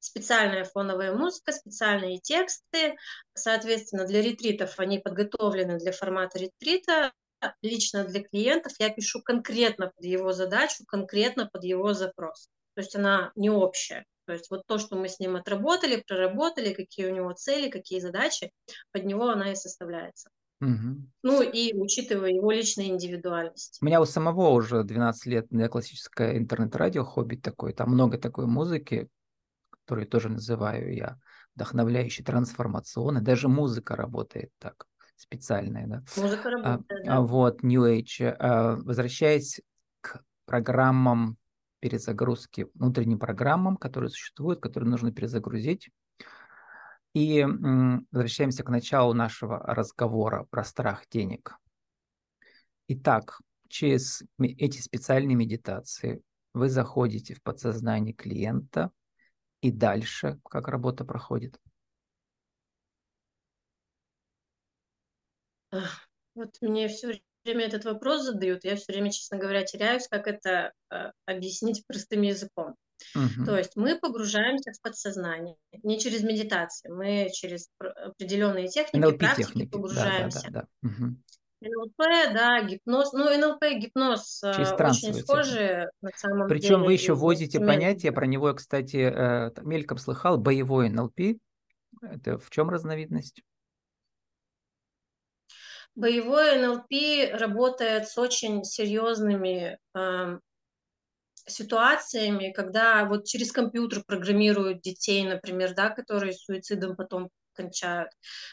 специальная 0.00 0.64
фоновая 0.64 1.14
музыка, 1.14 1.52
специальные 1.52 2.18
тексты. 2.18 2.96
Соответственно, 3.34 4.06
для 4.06 4.22
ретритов 4.22 4.80
они 4.80 4.98
подготовлены 4.98 5.78
для 5.78 5.92
формата 5.92 6.38
ретрита. 6.38 7.12
Лично 7.62 8.04
для 8.04 8.22
клиентов 8.22 8.72
я 8.78 8.90
пишу 8.90 9.22
конкретно 9.22 9.92
под 9.94 10.04
его 10.04 10.32
задачу, 10.32 10.84
конкретно 10.86 11.48
под 11.50 11.64
его 11.64 11.94
запрос. 11.94 12.48
То 12.74 12.80
есть 12.80 12.96
она 12.96 13.32
не 13.34 13.50
общая. 13.50 14.04
То 14.26 14.34
есть 14.34 14.50
вот 14.50 14.62
то, 14.66 14.78
что 14.78 14.96
мы 14.96 15.08
с 15.08 15.18
ним 15.18 15.36
отработали, 15.36 16.04
проработали, 16.06 16.72
какие 16.72 17.06
у 17.06 17.14
него 17.14 17.32
цели, 17.32 17.70
какие 17.70 18.00
задачи, 18.00 18.52
под 18.92 19.04
него 19.04 19.28
она 19.28 19.52
и 19.52 19.56
составляется. 19.56 20.30
Угу. 20.60 21.08
Ну 21.22 21.42
и 21.42 21.74
учитывая 21.74 22.30
его 22.30 22.50
личную 22.50 22.90
индивидуальность. 22.90 23.78
У 23.80 23.86
меня 23.86 24.00
у 24.00 24.04
самого 24.04 24.50
уже 24.50 24.84
12 24.84 25.26
лет 25.26 25.46
классическое 25.70 26.36
интернет-радио, 26.36 27.04
хобби 27.04 27.36
такое, 27.36 27.72
там 27.72 27.90
много 27.90 28.18
такой 28.18 28.46
музыки, 28.46 29.08
который 29.90 30.04
тоже 30.04 30.28
называю 30.28 30.94
я 30.94 31.18
вдохновляющий, 31.56 32.22
трансформационный. 32.22 33.22
Даже 33.22 33.48
музыка 33.48 33.96
работает 33.96 34.52
так, 34.60 34.86
специальная. 35.16 35.88
Да? 35.88 36.04
Музыка 36.16 36.48
а, 36.48 36.50
работает, 36.52 37.00
а, 37.02 37.04
да. 37.04 37.20
Вот, 37.22 37.64
New 37.64 37.84
Age. 37.84 38.36
А, 38.38 38.76
возвращаясь 38.76 39.60
к 40.00 40.22
программам 40.46 41.36
перезагрузки, 41.80 42.68
внутренним 42.74 43.18
программам, 43.18 43.76
которые 43.76 44.10
существуют, 44.10 44.60
которые 44.60 44.88
нужно 44.88 45.10
перезагрузить. 45.10 45.90
И 47.12 47.44
возвращаемся 48.12 48.62
к 48.62 48.68
началу 48.68 49.12
нашего 49.12 49.58
разговора 49.58 50.46
про 50.50 50.62
страх 50.62 51.02
денег. 51.10 51.56
Итак, 52.86 53.40
через 53.68 54.22
эти 54.38 54.80
специальные 54.80 55.34
медитации 55.34 56.22
вы 56.54 56.68
заходите 56.68 57.34
в 57.34 57.42
подсознание 57.42 58.14
клиента, 58.14 58.92
и 59.60 59.70
дальше 59.70 60.38
как 60.44 60.68
работа 60.68 61.04
проходит? 61.04 61.58
Вот 66.34 66.56
мне 66.60 66.88
все 66.88 67.20
время 67.44 67.66
этот 67.66 67.84
вопрос 67.84 68.24
задают, 68.24 68.64
я 68.64 68.76
все 68.76 68.92
время, 68.92 69.10
честно 69.10 69.38
говоря, 69.38 69.62
теряюсь, 69.62 70.08
как 70.08 70.26
это 70.26 70.72
э, 70.90 71.12
объяснить 71.26 71.84
простым 71.86 72.22
языком. 72.22 72.76
Угу. 73.14 73.46
То 73.46 73.56
есть 73.56 73.76
мы 73.76 73.98
погружаемся 73.98 74.72
в 74.72 74.80
подсознание 74.82 75.56
не 75.82 75.98
через 75.98 76.22
медитацию, 76.22 76.94
мы 76.94 77.30
через 77.32 77.68
определенные 77.78 78.68
техники, 78.68 79.02
NLP 79.02 79.18
практики 79.18 79.46
техники. 79.46 79.70
погружаемся. 79.70 80.50
Да, 80.50 80.50
да, 80.50 80.60
да, 80.60 80.68
да. 80.82 80.88
Угу. 80.88 81.16
НЛП, 81.60 81.98
да, 82.32 82.62
гипноз. 82.62 83.12
Ну, 83.12 83.24
НЛП 83.36 83.64
и 83.64 83.78
гипноз 83.78 84.42
э, 84.42 84.50
очень 84.50 85.14
схожи 85.14 85.90
на 86.00 86.10
самом 86.16 86.48
Причем 86.48 86.60
деле. 86.60 86.76
Причем 86.76 86.84
вы 86.84 86.92
еще 86.92 87.14
вводите 87.14 87.60
понятие, 87.60 88.12
про 88.12 88.26
него 88.26 88.48
я, 88.48 88.54
кстати, 88.54 88.96
э, 88.96 89.50
мельком 89.62 89.98
слыхал, 89.98 90.38
боевой 90.38 90.88
НЛП. 90.88 91.38
Это 92.02 92.38
в 92.38 92.48
чем 92.50 92.70
разновидность? 92.70 93.42
Боевой 95.94 96.56
НЛП 96.58 97.38
работает 97.38 98.08
с 98.08 98.16
очень 98.16 98.64
серьезными 98.64 99.78
э, 99.94 100.38
ситуациями, 101.46 102.52
когда 102.52 103.04
вот 103.04 103.26
через 103.26 103.52
компьютер 103.52 104.02
программируют 104.06 104.80
детей, 104.80 105.24
например, 105.24 105.74
да, 105.74 105.90
которые 105.90 106.32
суицидом 106.32 106.96
потом 106.96 107.28
кончают, 107.54 108.10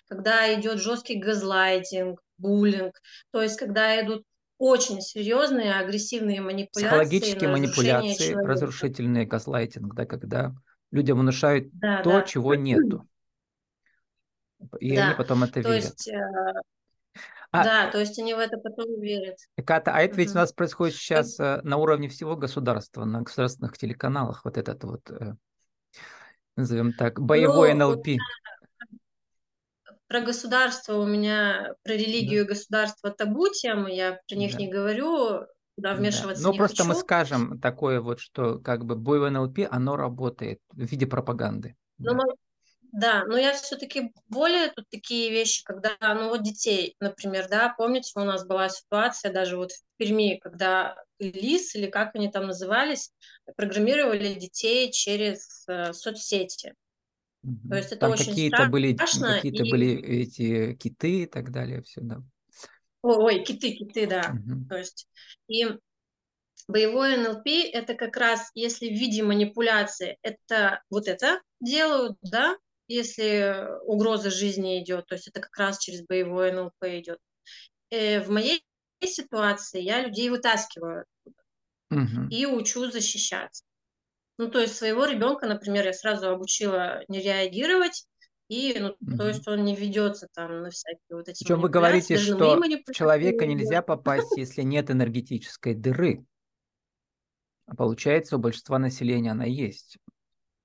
когда 0.08 0.54
идет 0.54 0.80
жесткий 0.80 1.16
газлайтинг, 1.16 2.22
буллинг, 2.38 3.02
то 3.32 3.42
есть 3.42 3.58
когда 3.58 4.00
идут 4.02 4.24
очень 4.58 5.02
серьезные 5.02 5.76
агрессивные 5.76 6.42
манипуляции. 6.42 6.88
Психологические 6.88 7.50
манипуляции, 7.50 8.32
человека. 8.32 8.48
разрушительный 8.48 9.26
газлайтинг, 9.26 9.94
да, 9.94 10.06
когда 10.06 10.56
людям 10.92 11.20
внушают 11.20 11.70
да, 11.74 12.02
то, 12.02 12.12
да. 12.12 12.22
чего 12.24 12.56
нету. 12.56 13.08
И 14.80 14.96
да. 14.96 15.08
они 15.08 15.16
потом 15.16 15.44
это 15.44 15.62
то 15.62 15.70
верят. 15.70 15.84
Есть, 15.84 16.08
э... 16.08 16.20
А, 17.52 17.64
да, 17.64 17.92
то 17.92 18.00
есть 18.00 18.18
они 18.20 18.34
в 18.34 18.40
это 18.40 18.58
потом 18.58 19.00
верят. 19.00 19.38
Ката, 19.66 19.92
а 19.94 20.02
это 20.02 20.16
ведь 20.18 20.32
у 20.32 20.36
нас 20.36 20.52
происходит 20.52 20.96
сейчас 20.96 21.40
э, 21.40 21.62
на 21.64 21.78
уровне 21.78 22.10
всего 22.10 22.36
государства, 22.36 23.06
на 23.06 23.22
государственных 23.22 23.78
телеканалах, 23.78 24.44
вот 24.44 24.58
этот 24.58 24.84
вот, 24.84 25.10
э, 25.10 25.36
назовем 26.56 26.92
так, 26.94 27.22
боевой 27.22 27.74
Ну, 27.74 27.92
НЛП. 27.92 28.08
Про 30.08 30.22
государство 30.22 30.96
у 30.98 31.06
меня, 31.06 31.74
про 31.84 31.94
Да, 31.94 32.00
религию 32.00 32.44
и 32.44 32.48
государство 32.48 33.12
табу 33.12 33.50
темы, 33.50 33.94
я 33.94 34.20
про 34.28 34.36
них 34.36 34.54
да, 34.54 34.60
не 34.60 34.68
говорю, 34.68 35.46
туда 35.76 35.94
да. 35.94 35.96
вмешиваться 35.96 36.44
Но 36.44 36.52
не 36.52 36.58
просто 36.58 36.84
мы 36.84 36.94
хочу. 36.94 37.02
скажем 37.02 37.60
такое 37.60 38.02
вот, 38.02 38.20
что 38.20 38.60
как 38.60 38.86
бы 38.86 38.96
боевой 38.96 39.32
НЛП, 39.32 39.60
оно 39.70 39.96
работает 39.96 40.60
в 40.72 40.80
виде 40.80 41.06
пропаганды. 41.06 41.76
Но 42.00 42.14
Да. 42.14 42.18
мы- 42.18 42.36
Да, 42.94 43.26
но 43.26 43.38
я 43.38 43.54
все-таки 43.54 44.12
более 44.30 44.70
тут 44.70 44.86
такие 44.90 45.30
вещи, 45.30 45.64
когда, 45.64 45.98
ну 46.02 46.30
вот 46.30 46.42
детей, 46.42 46.96
например, 47.00 47.48
да, 47.50 47.74
помните, 47.78 48.12
у 48.16 48.24
нас 48.24 48.46
была 48.46 48.70
ситуация 48.70 49.32
даже 49.32 49.58
вот 49.58 49.72
в 49.74 49.82
Перми, 49.98 50.40
когда 50.42 50.96
ЛИС 51.20 51.76
или 51.76 51.88
как 51.88 52.16
они 52.16 52.32
там 52.32 52.48
назывались, 52.48 53.12
программировали 53.56 54.34
детей 54.36 54.92
через 54.92 55.66
э, 55.68 55.94
соцсети. 55.94 56.74
То 57.70 57.76
есть 57.76 57.92
это 57.92 58.02
Там 58.02 58.12
очень 58.12 58.26
какие-то 58.26 58.66
были, 58.66 58.94
какие-то 58.94 59.64
И... 59.64 59.72
были 59.72 60.02
эти 60.02 60.74
киты 60.76 61.24
и 61.24 61.26
так 61.26 61.52
далее, 61.52 61.82
все, 61.82 62.02
да. 62.02 62.22
Ой, 63.02 63.16
ой, 63.18 63.44
киты, 63.44 63.72
киты, 63.72 64.08
да. 64.08 64.34
Мгм. 64.34 64.68
То 64.68 64.78
есть 64.78 65.08
и 65.48 65.68
боевой 66.68 67.18
НЛП 67.18 67.48
это 67.72 67.94
как 67.94 68.18
раз, 68.18 68.52
если 68.54 68.90
в 68.90 68.94
виде 68.94 69.24
манипуляции, 69.24 70.18
это 70.22 70.82
вот 70.90 71.08
это 71.08 71.42
делают, 71.62 72.18
да, 72.22 72.58
если 72.88 73.68
угроза 73.84 74.30
жизни 74.30 74.82
идет, 74.82 75.06
то 75.08 75.16
есть 75.16 75.28
это 75.28 75.40
как 75.40 75.56
раз 75.58 75.80
через 75.80 76.06
боевой 76.06 76.52
НЛП 76.52 76.84
идет. 76.84 77.20
Э, 77.90 78.22
в 78.22 78.30
моей 78.30 78.64
ситуации 79.04 79.82
я 79.82 80.02
людей 80.02 80.30
вытаскиваю 80.30 81.06
Мгм. 81.90 82.30
и 82.30 82.46
учу 82.46 82.92
защищаться. 82.92 83.64
Ну, 84.38 84.50
то 84.52 84.60
есть 84.60 84.76
своего 84.78 85.06
ребенка, 85.06 85.48
например, 85.48 85.86
я 85.86 85.94
сразу 85.94 86.30
обучила 86.30 87.02
не 87.08 87.20
реагировать, 87.22 88.06
и, 88.50 88.78
ну, 88.80 88.96
то 89.16 89.28
Мгм. 89.28 89.28
есть 89.28 89.48
он 89.48 89.64
не 89.66 89.76
ведется 89.76 90.28
там 90.34 90.62
на 90.62 90.70
всякие 90.70 91.18
вот 91.18 91.28
эти 91.28 91.44
Причем 91.44 91.62
вы 91.62 91.70
говорите, 91.70 92.18
что 92.18 92.68
в 92.86 92.92
человека 92.92 93.46
не 93.46 93.54
нельзя 93.56 93.82
попасть, 93.82 94.38
если 94.38 94.64
нет 94.64 94.90
энергетической 94.90 95.76
дыры. 95.76 96.26
А 97.68 97.76
получается, 97.76 98.38
у 98.38 98.40
большинства 98.40 98.80
населения 98.80 99.32
она 99.32 99.44
есть. 99.46 99.98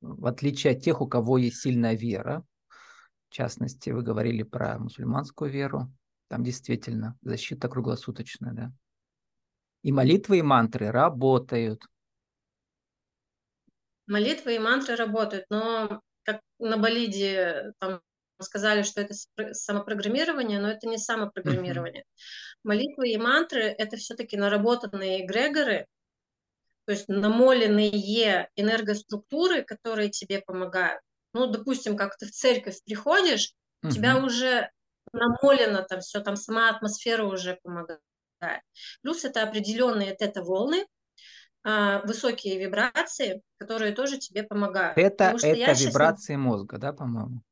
В 0.00 0.26
отличие 0.26 0.74
от 0.74 0.82
тех, 0.82 1.00
у 1.00 1.08
кого 1.08 1.38
есть 1.38 1.60
сильная 1.60 1.94
вера, 1.96 2.44
в 3.30 3.34
частности, 3.34 3.90
вы 3.90 4.02
говорили 4.02 4.42
про 4.44 4.78
мусульманскую 4.78 5.50
веру, 5.50 5.92
там 6.28 6.44
действительно 6.44 7.18
защита 7.22 7.68
круглосуточная, 7.68 8.52
да. 8.52 8.72
И 9.84 9.90
молитвы 9.92 10.38
и 10.38 10.42
мантры 10.42 10.90
работают. 10.92 11.82
Молитвы 14.06 14.56
и 14.56 14.58
мантры 14.58 14.96
работают, 14.96 15.46
но 15.50 16.02
как 16.24 16.40
на 16.58 16.76
Болиде 16.76 17.72
там 17.78 18.00
сказали, 18.40 18.82
что 18.82 19.00
это 19.00 19.14
самопрограммирование, 19.52 20.58
но 20.58 20.70
это 20.70 20.88
не 20.88 20.98
самопрограммирование. 20.98 22.04
Молитвы 22.64 23.10
и 23.10 23.16
мантры– 23.16 23.62
это 23.78 23.96
все-таки 23.96 24.36
наработанные 24.36 25.24
эгрегоры, 25.24 25.86
то 26.84 26.92
есть 26.92 27.08
намоленные 27.08 28.48
энергоструктуры, 28.56 29.62
которые 29.62 30.10
тебе 30.10 30.40
помогают. 30.40 31.00
Ну, 31.32 31.46
допустим, 31.46 31.96
как 31.96 32.16
ты 32.16 32.26
в 32.26 32.32
церковь 32.32 32.82
приходишь, 32.84 33.52
у 33.82 33.90
тебя 33.90 34.16
уже 34.16 34.70
намолено 35.12 35.82
там 35.82 36.00
все, 36.00 36.20
там 36.20 36.36
сама 36.36 36.70
атмосфера 36.70 37.24
уже 37.24 37.58
помогает. 37.62 38.00
Плюс 39.02 39.24
это 39.24 39.42
определенные 39.42 40.14
тета-волны, 40.14 40.86
высокие 41.64 42.58
вибрации, 42.58 43.42
которые 43.58 43.92
тоже 43.92 44.18
тебе 44.18 44.42
помогают. 44.42 44.98
Это, 44.98 45.24
это 45.42 45.56
я 45.56 45.74
сейчас 45.74 45.88
вибрации 45.88 46.36
мозга, 46.36 46.78
да, 46.78 46.92
по-моему? 46.92 47.42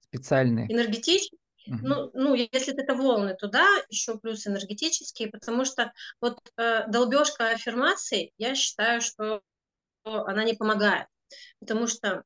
Специальные. 0.00 0.68
энергетически, 0.68 1.36
Мгм. 1.66 1.84
ну, 1.86 2.10
ну, 2.14 2.34
если 2.34 2.74
это 2.74 2.94
волны, 2.94 3.34
то 3.38 3.48
да, 3.48 3.66
еще 3.88 4.18
плюс 4.18 4.46
энергетические, 4.46 5.28
потому 5.30 5.64
что 5.64 5.92
вот 6.20 6.38
э, 6.56 6.86
долбежка 6.88 7.50
аффирмаций, 7.50 8.32
я 8.38 8.54
считаю, 8.54 9.00
что 9.00 9.42
она 10.04 10.44
не 10.44 10.54
помогает. 10.54 11.06
Потому 11.60 11.86
что 11.86 12.24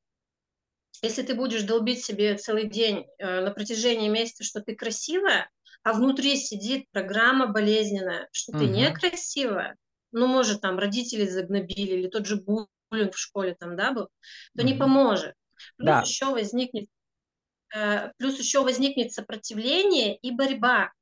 если 1.02 1.22
ты 1.22 1.34
будешь 1.34 1.62
долбить 1.62 2.04
себе 2.04 2.36
целый 2.36 2.68
день 2.68 3.06
э, 3.18 3.40
на 3.40 3.50
протяжении 3.50 4.08
месяца, 4.08 4.44
что 4.44 4.60
ты 4.60 4.74
красивая, 4.74 5.50
а 5.82 5.92
внутри 5.92 6.36
сидит 6.36 6.86
программа 6.90 7.46
болезненная, 7.46 8.28
что 8.32 8.52
ты 8.52 8.66
Мгм. 8.66 8.68
некрасивая, 8.68 9.76
ну, 10.12 10.26
может, 10.26 10.60
там 10.60 10.78
родители 10.78 11.26
загнобили, 11.26 11.94
или 11.94 12.08
тот 12.08 12.26
же 12.26 12.36
буллинг 12.36 13.14
в 13.14 13.18
школе 13.18 13.56
там, 13.58 13.76
да, 13.76 13.92
был, 13.92 14.08
то 14.56 14.64
не 14.64 14.74
поможет. 14.74 15.34
Плюс 15.76 15.86
Да, 15.86 16.00
еще 16.00 16.26
возникнет, 16.26 16.88
э, 17.74 18.10
плюс 18.18 18.38
еще 18.38 18.62
возникнет 18.62 19.12
сопротивление 19.12 20.16
и 20.16 20.30
борьба. 20.30 20.92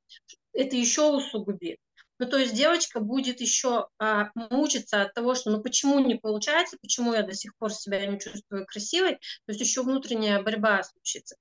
Это 0.53 0.75
еще 0.75 1.11
усугубит. 1.11 1.77
Ну, 2.17 2.27
то 2.27 2.37
есть 2.37 2.53
девочка 2.53 3.01
будет 3.01 3.41
еще 3.41 3.89
а, 3.99 4.29
мучиться 4.35 5.01
от 5.01 5.13
того, 5.13 5.35
что 5.35 5.51
ну 5.51 5.61
почему 5.61 5.99
не 5.99 6.15
получается, 6.15 6.77
почему 6.81 7.13
я 7.13 7.23
до 7.23 7.33
сих 7.33 7.55
пор 7.57 7.73
себя 7.73 8.05
не 8.05 8.19
чувствую 8.19 8.65
красивой, 8.65 9.15
то 9.15 9.49
есть 9.49 9.59
еще 9.59 9.83
внутренняя 9.83 10.41
борьба 10.41 10.83
случится. 10.83 11.35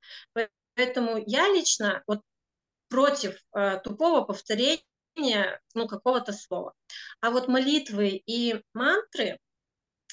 Поэтому 0.75 1.23
я 1.27 1.49
лично 1.49 2.03
вот 2.09 2.23
против 2.89 3.37
э, 3.55 3.79
тупого 3.85 4.23
повторения 4.23 4.83
ну, 5.75 5.89
какого-то 5.89 6.33
слова. 6.33 6.75
А 7.21 7.31
вот 7.31 7.49
молитвы 7.49 8.23
и 8.27 8.61
мантры, 8.73 9.39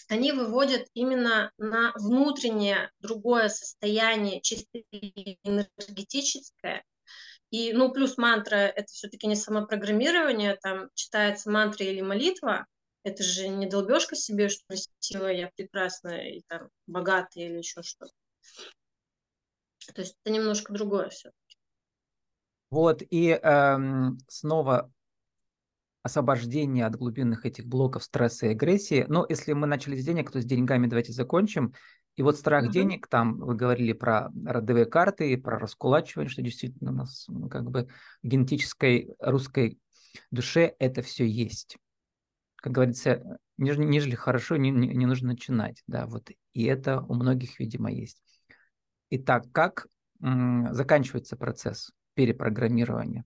они 0.07 0.31
выводят 0.31 0.87
именно 0.93 1.51
на 1.57 1.93
внутреннее 1.95 2.91
другое 2.99 3.49
состояние, 3.49 4.41
чисто 4.41 4.79
энергетическое. 5.43 6.83
И, 7.49 7.73
ну, 7.73 7.91
плюс 7.91 8.17
мантра– 8.17 8.55
это 8.75 8.87
все-таки 8.87 9.27
не 9.27 9.35
самопрограммирование, 9.35 10.55
там 10.55 10.89
читается 10.95 11.49
мантра 11.51 11.85
или 11.85 12.01
молитва, 12.01 12.65
это 13.03 13.23
же 13.23 13.47
не 13.47 13.67
долбежка 13.67 14.15
себе, 14.15 14.47
что 14.49 14.63
красивая, 14.67 15.33
я 15.33 15.51
прекрасная 15.55 16.29
и 16.29 16.41
там 16.47 16.69
богатая 16.87 17.45
или 17.45 17.57
еще 17.57 17.81
что-то. 17.81 18.13
То 19.93 20.01
есть 20.01 20.15
это 20.23 20.33
немножко 20.33 20.71
другое 20.71 21.09
все. 21.09 21.31
Вот 22.71 23.03
и 23.09 23.29
эм, 23.29 24.17
снова 24.27 24.91
освобождение 26.03 26.85
от 26.85 26.95
глубинных 26.95 27.45
этих 27.45 27.65
блоков 27.67 28.03
стресса 28.03 28.47
и 28.47 28.51
агрессии. 28.51 29.05
Но 29.07 29.25
если 29.29 29.53
мы 29.53 29.67
начали 29.67 29.95
с 29.95 30.05
денег, 30.05 30.31
то 30.31 30.41
с 30.41 30.45
деньгами 30.45 30.87
давайте 30.87 31.13
закончим. 31.13 31.73
И 32.15 32.23
вот 32.23 32.37
страх 32.37 32.65
Мгм. 32.65 32.73
денег, 32.73 33.07
там 33.07 33.37
вы 33.39 33.55
говорили 33.55 33.93
про 33.93 34.31
родовые 34.45 34.85
карты, 34.85 35.37
про 35.37 35.59
раскулачивание, 35.59 36.29
что 36.29 36.41
действительно 36.41 36.91
у 36.91 36.95
нас 36.95 37.25
ну, 37.27 37.49
как 37.49 37.69
бы 37.69 37.87
в 38.21 38.27
генетической 38.27 39.13
русской 39.19 39.79
душе 40.31 40.75
это 40.79 41.01
все 41.01 41.25
есть. 41.25 41.77
Как 42.57 42.73
говорится, 42.73 43.37
нежели, 43.57 43.85
нежели 43.85 44.15
хорошо, 44.15 44.57
не, 44.57 44.71
не, 44.71 44.87
не 44.89 45.05
нужно 45.05 45.29
начинать. 45.29 45.83
Да, 45.87 46.05
вот. 46.05 46.29
И 46.53 46.63
это 46.65 47.01
у 47.01 47.13
многих, 47.13 47.59
видимо, 47.59 47.91
есть. 47.91 48.21
Итак, 49.09 49.45
как 49.51 49.87
м, 50.21 50.73
заканчивается 50.73 51.37
процесс 51.37 51.91
перепрограммирования? 52.21 53.25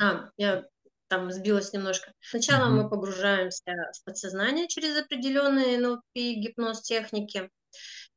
А, 0.00 0.30
я 0.36 0.64
там 1.08 1.30
сбилась 1.30 1.72
немножко. 1.72 2.12
Сначала 2.20 2.68
мы 2.68 2.82
Мгм. 2.82 2.88
погружаемся 2.88 3.62
в 3.94 4.04
подсознание 4.04 4.68
через 4.68 4.96
определенные 4.96 5.78
НЛП, 5.78 6.02
гипноз 6.14 6.82
техники. 6.82 7.50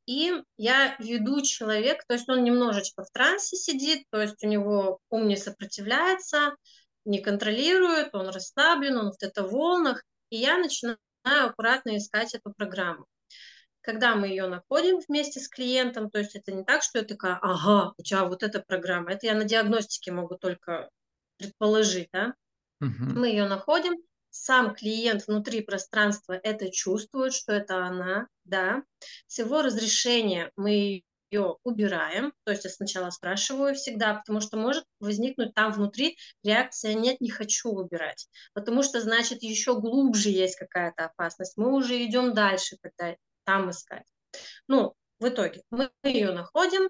И 0.08 0.34
я 0.58 0.96
веду 1.00 1.42
человека, 1.44 2.04
то 2.08 2.16
есть 2.16 2.30
он 2.30 2.44
немножечко 2.44 3.04
в 3.04 3.12
трансе 3.12 3.58
сидит, 3.58 4.06
то 4.12 4.22
есть 4.22 4.44
у 4.44 4.48
него 4.48 5.00
ум 5.10 5.28
не 5.28 5.38
сопротивляется, 5.38 6.56
не 7.06 7.22
контролирует, 7.22 8.16
он 8.16 8.30
расслаблен, 8.30 8.98
он 8.98 9.12
в 9.14 9.24
это 9.24 9.44
волнах, 9.44 10.04
и 10.32 10.38
я 10.38 10.58
начинаю 10.58 10.98
аккуратно 11.26 11.98
искать 11.98 12.36
эту 12.36 12.54
программу. 12.58 13.06
Когда 13.82 14.16
мы 14.16 14.28
ее 14.28 14.48
находим 14.48 15.00
вместе 15.00 15.40
с 15.40 15.48
клиентом, 15.50 16.10
то 16.10 16.20
есть 16.20 16.36
это 16.36 16.52
не 16.52 16.64
так, 16.64 16.84
что 16.84 17.00
я 17.00 17.06
такая, 17.06 17.38
ага, 17.42 17.94
у 17.98 18.02
тебя 18.04 18.26
вот 18.26 18.44
эта 18.44 18.62
программа, 18.62 19.12
это 19.14 19.26
я 19.28 19.34
на 19.36 19.44
диагностике 19.46 20.12
могу 20.12 20.36
только 20.38 20.90
предположить, 21.38 22.10
да, 22.14 22.36
Мгм. 22.82 23.16
мы 23.16 23.28
ее 23.30 23.48
находим, 23.48 23.94
сам 24.30 24.74
клиент 24.74 25.28
внутри 25.28 25.62
пространства 25.62 26.34
это 26.34 26.72
чувствует, 26.72 27.34
что 27.34 27.52
это 27.54 27.86
она, 27.86 28.28
да. 28.46 28.84
С 29.28 29.40
его 29.40 29.62
разрешения 29.62 30.52
мы 30.56 31.04
ее 31.32 31.58
убираем, 31.64 32.34
то 32.46 32.52
есть 32.52 32.64
я 32.66 32.70
сначала 32.70 33.10
спрашиваю 33.10 33.76
всегда, 33.76 34.16
потому 34.16 34.42
что 34.42 34.58
может 34.58 34.86
возникнуть 35.00 35.54
там 35.54 35.72
внутри 35.74 36.18
реакция 36.44 36.94
«нет, 36.94 37.22
не 37.22 37.30
хочу 37.30 37.70
убирать», 37.72 38.28
потому 38.54 38.84
что, 38.84 39.02
значит, 39.02 39.44
еще 39.44 39.80
глубже 39.80 40.30
есть 40.30 40.58
какая-то 40.58 41.06
опасность, 41.06 41.58
мы 41.58 41.74
уже 41.74 42.04
идем 42.06 42.34
дальше, 42.34 42.78
когда 42.82 43.16
там 43.52 43.70
искать. 43.70 44.06
Ну, 44.68 44.94
в 45.20 45.28
итоге 45.28 45.62
мы 45.70 45.92
ее 46.04 46.32
находим, 46.32 46.90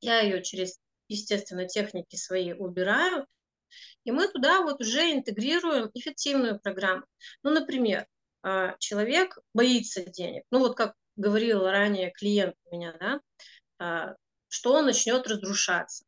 я 0.00 0.20
ее 0.20 0.42
через 0.42 0.78
естественно, 1.08 1.68
техники 1.68 2.16
свои 2.16 2.52
убираю, 2.54 3.26
и 4.04 4.12
мы 4.12 4.28
туда 4.28 4.62
вот 4.62 4.80
уже 4.80 5.12
интегрируем 5.12 5.90
эффективную 5.92 6.58
программу. 6.58 7.04
Ну, 7.42 7.50
например, 7.50 8.06
а, 8.42 8.74
человек 8.78 9.38
боится 9.52 10.02
денег. 10.02 10.44
Ну, 10.50 10.60
вот 10.60 10.76
как 10.76 10.94
говорил 11.16 11.66
ранее 11.66 12.10
клиент 12.10 12.56
у 12.64 12.76
меня, 12.76 12.96
да, 12.98 13.20
а, 13.78 14.14
что 14.48 14.72
он 14.74 14.86
начнет 14.86 15.26
разрушаться. 15.26 16.04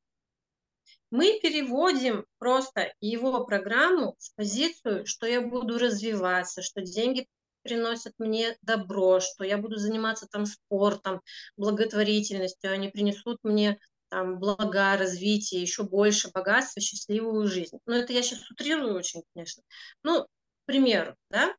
Мы 1.10 1.38
переводим 1.40 2.26
просто 2.38 2.92
его 3.00 3.44
программу 3.44 4.16
в 4.18 4.34
позицию, 4.34 5.06
что 5.06 5.26
я 5.26 5.40
буду 5.42 5.78
развиваться, 5.78 6.62
что 6.62 6.80
деньги 6.80 7.28
приносят 7.64 8.12
мне 8.18 8.56
добро, 8.62 9.18
что 9.20 9.42
я 9.42 9.58
буду 9.58 9.76
заниматься 9.76 10.26
там 10.30 10.46
спортом, 10.46 11.22
благотворительностью, 11.56 12.72
они 12.72 12.88
принесут 12.88 13.38
мне 13.42 13.80
там 14.08 14.38
блага, 14.38 14.96
развитие, 14.96 15.62
еще 15.62 15.82
больше 15.82 16.30
богатства, 16.30 16.80
счастливую 16.80 17.48
жизнь. 17.48 17.78
Но 17.86 17.96
это 17.96 18.12
я 18.12 18.22
сейчас 18.22 18.48
утрирую 18.50 18.94
очень, 18.94 19.22
конечно. 19.34 19.64
Ну, 20.04 20.24
к 20.24 20.28
примеру, 20.66 21.16
да. 21.30 21.52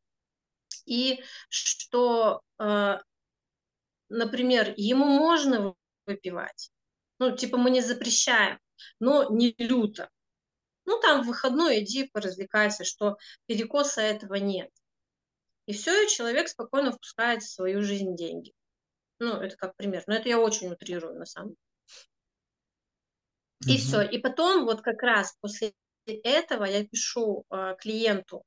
И 0.85 1.21
что, 1.49 2.41
э, 2.59 2.99
например, 4.09 4.73
ему 4.77 5.05
можно 5.05 5.75
выпивать, 6.05 6.69
ну, 7.19 7.35
типа 7.35 7.57
мы 7.57 7.71
не 7.71 7.81
запрещаем, 7.81 8.59
но 8.99 9.29
не 9.29 9.55
люто. 9.57 10.09
Ну, 10.85 10.99
там 11.01 11.23
в 11.23 11.27
выходной 11.27 11.83
иди 11.83 12.07
поразвлекайся, 12.07 12.83
что 12.83 13.17
перекоса 13.47 14.01
этого 14.01 14.35
нет. 14.35 14.69
И 15.65 15.73
все, 15.73 16.03
и 16.03 16.09
человек 16.09 16.47
спокойно 16.47 16.91
впускает 16.91 17.41
в 17.41 17.51
свою 17.51 17.81
жизнь 17.81 18.15
деньги. 18.15 18.53
Ну, 19.19 19.33
это 19.41 19.55
как 19.55 19.75
пример. 19.75 20.03
Но 20.07 20.15
это 20.15 20.29
я 20.29 20.39
очень 20.39 20.71
утрирую, 20.71 21.17
на 21.17 21.25
самом 21.25 21.55
деле. 23.63 23.75
И 23.75 23.77
все. 23.77 24.01
И 24.01 24.19
потом 24.19 24.65
вот 24.65 24.81
как 24.81 25.01
раз 25.01 25.35
после 25.41 25.73
этого 26.05 26.65
я 26.65 26.85
пишу 26.85 27.45
э, 27.49 27.75
клиенту 27.79 28.43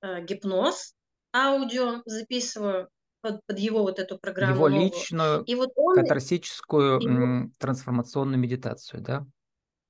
э, 0.00 0.24
гипноз, 0.24 0.94
аудио 1.34 2.02
записываю 2.06 2.88
под, 3.20 3.44
под 3.46 3.58
его 3.58 3.82
вот 3.82 3.98
эту 3.98 4.18
программу. 4.18 4.54
Его 4.54 4.68
новую. 4.68 4.84
личную 4.84 5.42
и 5.44 5.54
вот 5.54 5.70
он, 5.76 5.96
катарсическую 5.96 7.00
его... 7.00 7.50
трансформационную 7.58 8.38
медитацию, 8.38 9.02
да? 9.02 9.26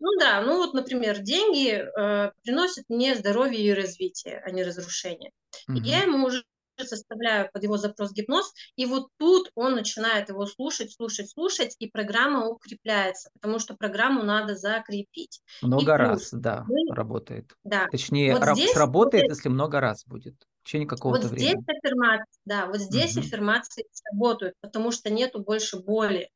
Ну 0.00 0.08
да, 0.18 0.40
ну 0.42 0.58
вот, 0.58 0.74
например, 0.74 1.20
деньги 1.20 1.70
э, 1.70 2.32
приносят 2.42 2.84
мне 2.88 3.14
здоровье 3.14 3.60
и 3.60 3.72
развитие, 3.72 4.42
а 4.44 4.50
не 4.50 4.62
разрушение. 4.62 5.30
Угу. 5.68 5.78
И 5.78 5.80
я 5.82 6.02
ему 6.02 6.26
уже 6.26 6.44
составляю 6.82 7.48
под 7.52 7.62
его 7.62 7.76
запрос 7.76 8.12
гипноз, 8.12 8.52
и 8.76 8.86
вот 8.86 9.08
тут 9.18 9.50
он 9.54 9.74
начинает 9.74 10.28
его 10.28 10.46
слушать, 10.46 10.92
слушать, 10.92 11.30
слушать, 11.30 11.76
и 11.78 11.88
программа 11.88 12.48
укрепляется, 12.48 13.30
потому 13.34 13.58
что 13.58 13.76
программу 13.76 14.22
надо 14.22 14.56
закрепить. 14.56 15.40
Много 15.62 15.94
и 15.94 15.96
раз, 15.96 16.30
плюс, 16.30 16.42
да, 16.42 16.64
мы... 16.66 16.94
работает. 16.94 17.52
Да. 17.62 17.86
Точнее, 17.90 18.36
вот 18.36 18.56
здесь, 18.56 18.72
сработает, 18.72 19.24
вот, 19.24 19.30
если 19.30 19.48
много 19.48 19.80
раз 19.80 20.04
будет 20.04 20.34
в 20.62 20.66
течение 20.66 20.88
какого-то 20.88 21.28
вот 21.28 21.30
времени. 21.30 21.50
Здесь 21.50 21.64
аффирмации, 21.68 22.40
да, 22.44 22.66
вот 22.66 22.78
здесь 22.78 23.16
угу. 23.16 23.20
аффирмации 23.20 23.86
работают, 24.12 24.54
потому 24.60 24.90
что 24.90 25.10
нету 25.10 25.40
больше 25.40 25.78
боли, 25.78 26.28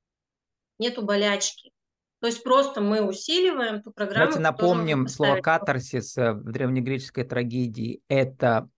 нету 0.78 1.02
болячки. 1.02 1.72
То 2.20 2.26
есть 2.26 2.42
просто 2.42 2.80
мы 2.80 3.00
усиливаем 3.00 3.82
ту 3.82 3.92
программу. 3.92 4.32
Давайте 4.32 4.40
напомним 4.40 5.06
слово 5.06 5.40
катарсис 5.40 6.16
в 6.16 6.50
древнегреческой 6.50 7.24
трагедии. 7.24 8.02
Это 8.08 8.68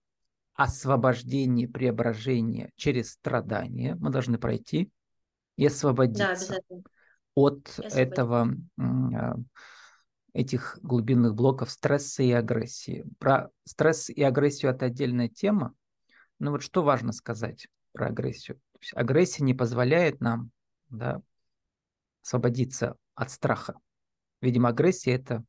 освобождение, 0.53 1.67
преображение 1.67 2.71
через 2.75 3.13
страдания 3.13 3.95
мы 3.99 4.11
должны 4.11 4.37
пройти 4.37 4.91
и 5.55 5.65
освободиться 5.65 6.59
да, 6.69 6.77
от 7.33 7.79
этого, 7.79 8.53
а, 8.79 9.35
этих 10.33 10.77
глубинных 10.83 11.33
блоков 11.33 11.71
стресса 11.71 12.21
и 12.21 12.31
агрессии. 12.31 13.05
Про 13.17 13.49
стресс 13.65 14.09
и 14.09 14.21
агрессию 14.21 14.71
это 14.71 14.85
отдельная 14.85 15.29
тема, 15.29 15.73
но 16.37 16.51
вот 16.51 16.61
что 16.61 16.83
важно 16.83 17.11
сказать 17.11 17.67
про 17.91 18.07
агрессию. 18.07 18.59
агрессия 18.93 19.43
не 19.43 19.53
позволяет 19.53 20.21
нам 20.21 20.51
да, 20.89 21.21
освободиться 22.23 22.95
от 23.21 23.29
страха. 23.29 23.79
Видимо, 24.41 24.69
агрессия 24.69 25.13
это 25.13 25.43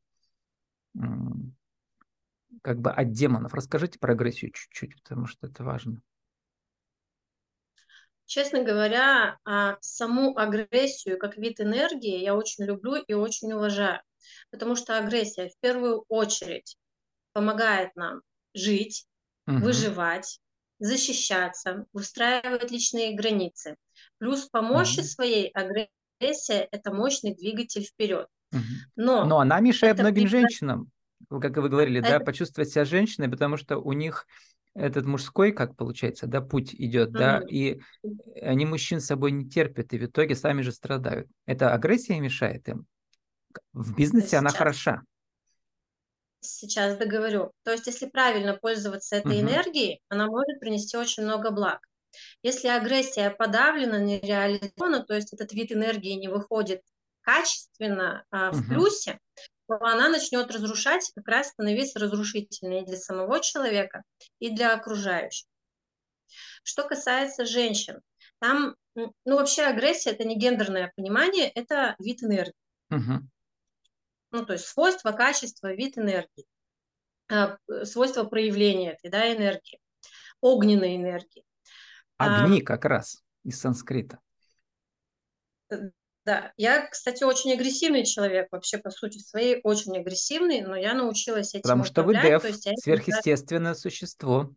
как 2.61 2.79
бы 2.79 2.91
от 2.91 3.11
демонов. 3.11 3.53
Расскажите 3.53 3.97
про 3.97 4.13
агрессию 4.13 4.51
чуть-чуть, 4.51 5.01
потому 5.01 5.25
что 5.25 5.47
это 5.47 5.63
важно. 5.63 5.99
Честно 8.25 8.63
говоря, 8.63 9.37
а, 9.43 9.77
саму 9.81 10.37
агрессию 10.37 11.17
как 11.17 11.37
вид 11.37 11.59
энергии 11.59 12.19
я 12.19 12.35
очень 12.35 12.63
люблю 12.63 12.95
и 12.95 13.13
очень 13.13 13.51
уважаю, 13.51 14.01
потому 14.49 14.75
что 14.75 14.97
агрессия 14.97 15.49
в 15.49 15.59
первую 15.59 16.05
очередь 16.07 16.77
помогает 17.33 17.95
нам 17.95 18.21
жить, 18.53 19.07
угу. 19.47 19.57
выживать, 19.57 20.39
защищаться, 20.79 21.85
выстраивать 21.91 22.71
личные 22.71 23.15
границы. 23.15 23.75
Плюс 24.19 24.47
по 24.47 24.61
мощи 24.61 24.99
угу. 24.99 25.07
своей 25.07 25.51
агрессия– 26.23 26.67
это 26.71 26.93
мощный 26.93 27.35
двигатель 27.35 27.83
вперед. 27.83 28.27
Угу. 28.51 28.61
Но, 28.95 29.25
Но 29.25 29.39
она 29.39 29.59
мешает 29.59 29.99
многим 29.99 30.27
женщинам 30.27 30.91
как 31.29 31.57
вы 31.57 31.69
говорили, 31.69 31.99
да, 31.99 32.19
почувствовать 32.19 32.69
себя 32.69 32.85
женщиной, 32.85 33.29
потому 33.29 33.57
что 33.57 33.77
у 33.77 33.93
них 33.93 34.27
этот 34.75 35.05
мужской, 35.05 35.51
как 35.51 35.75
получается, 35.75 36.25
да, 36.27 36.41
путь 36.41 36.73
идет, 36.73 37.11
да, 37.11 37.41
и 37.47 37.79
они 38.41 38.65
мужчин 38.65 38.99
с 38.99 39.05
собой 39.05 39.31
не 39.31 39.47
терпят, 39.49 39.93
и 39.93 39.99
в 39.99 40.05
итоге 40.05 40.35
сами 40.35 40.61
же 40.61 40.71
страдают. 40.71 41.27
Это 41.45 41.73
агрессия 41.73 42.19
мешает 42.19 42.67
им. 42.67 42.85
В 43.71 43.95
бизнесе 43.95 44.27
сейчас, 44.27 44.39
она 44.39 44.49
хороша. 44.49 45.01
Сейчас 46.39 46.97
договорю. 46.97 47.51
То 47.63 47.71
есть, 47.71 47.85
если 47.87 48.07
правильно 48.07 48.55
пользоваться 48.55 49.15
этой 49.17 49.37
mm-hmm. 49.37 49.41
энергией, 49.41 50.01
она 50.09 50.25
может 50.25 50.59
принести 50.59 50.97
очень 50.97 51.23
много 51.23 51.51
благ. 51.51 51.79
Если 52.41 52.67
агрессия 52.67 53.29
подавлена, 53.29 53.99
нереализована, 53.99 55.03
то 55.03 55.13
есть 55.13 55.33
этот 55.33 55.53
вид 55.53 55.71
энергии 55.71 56.13
не 56.13 56.27
выходит 56.27 56.81
качественно 57.21 58.25
а, 58.31 58.51
в 58.51 58.59
mm-hmm. 58.59 58.67
плюсе, 58.67 59.19
то 59.67 59.75
она 59.81 60.09
начнет 60.09 60.51
разрушать, 60.51 61.09
как 61.15 61.27
раз 61.27 61.49
становиться 61.49 61.99
разрушительной 61.99 62.85
для 62.85 62.97
самого 62.97 63.39
человека, 63.39 64.03
и 64.39 64.49
для 64.49 64.73
окружающих. 64.73 65.47
Что 66.63 66.83
касается 66.87 67.45
женщин, 67.45 68.01
там, 68.39 68.75
ну, 68.95 69.13
вообще 69.25 69.63
агрессия– 69.63 70.09
это 70.11 70.25
не 70.25 70.35
гендерное 70.35 70.91
понимание, 70.95 71.49
это 71.49 71.95
вид 71.99 72.23
энергии. 72.23 72.53
Угу. 72.89 73.29
Ну, 74.31 74.45
то 74.45 74.53
есть 74.53 74.65
свойства, 74.65 75.11
качество, 75.11 75.73
вид 75.73 75.97
энергии, 75.97 76.45
а, 77.29 77.57
свойства 77.83 78.23
проявления 78.23 78.93
этой 78.93 79.09
да, 79.09 79.33
энергии, 79.33 79.79
огненной 80.41 80.95
энергии. 80.97 81.45
Огни 82.25 82.61
а, 82.61 82.65
как 82.65 82.85
раз 82.85 83.23
из 83.43 83.59
санскрита. 83.59 84.19
Да, 86.25 86.53
я, 86.55 86.87
кстати, 86.87 87.23
очень 87.23 87.51
агрессивный 87.51 88.05
человек, 88.05 88.47
вообще 88.51 88.77
по 88.77 88.91
сути 88.91 89.17
своей 89.17 89.59
очень 89.63 89.97
агрессивный, 89.97 90.61
но 90.61 90.75
я 90.75 90.93
научилась 90.93 91.49
этим 91.49 91.63
Потому 91.63 91.83
что 91.83 92.03
вы 92.03 92.13
дев, 92.13 92.45
есть 92.45 92.81
сверхъестественное 92.81 93.73
существо. 93.73 94.53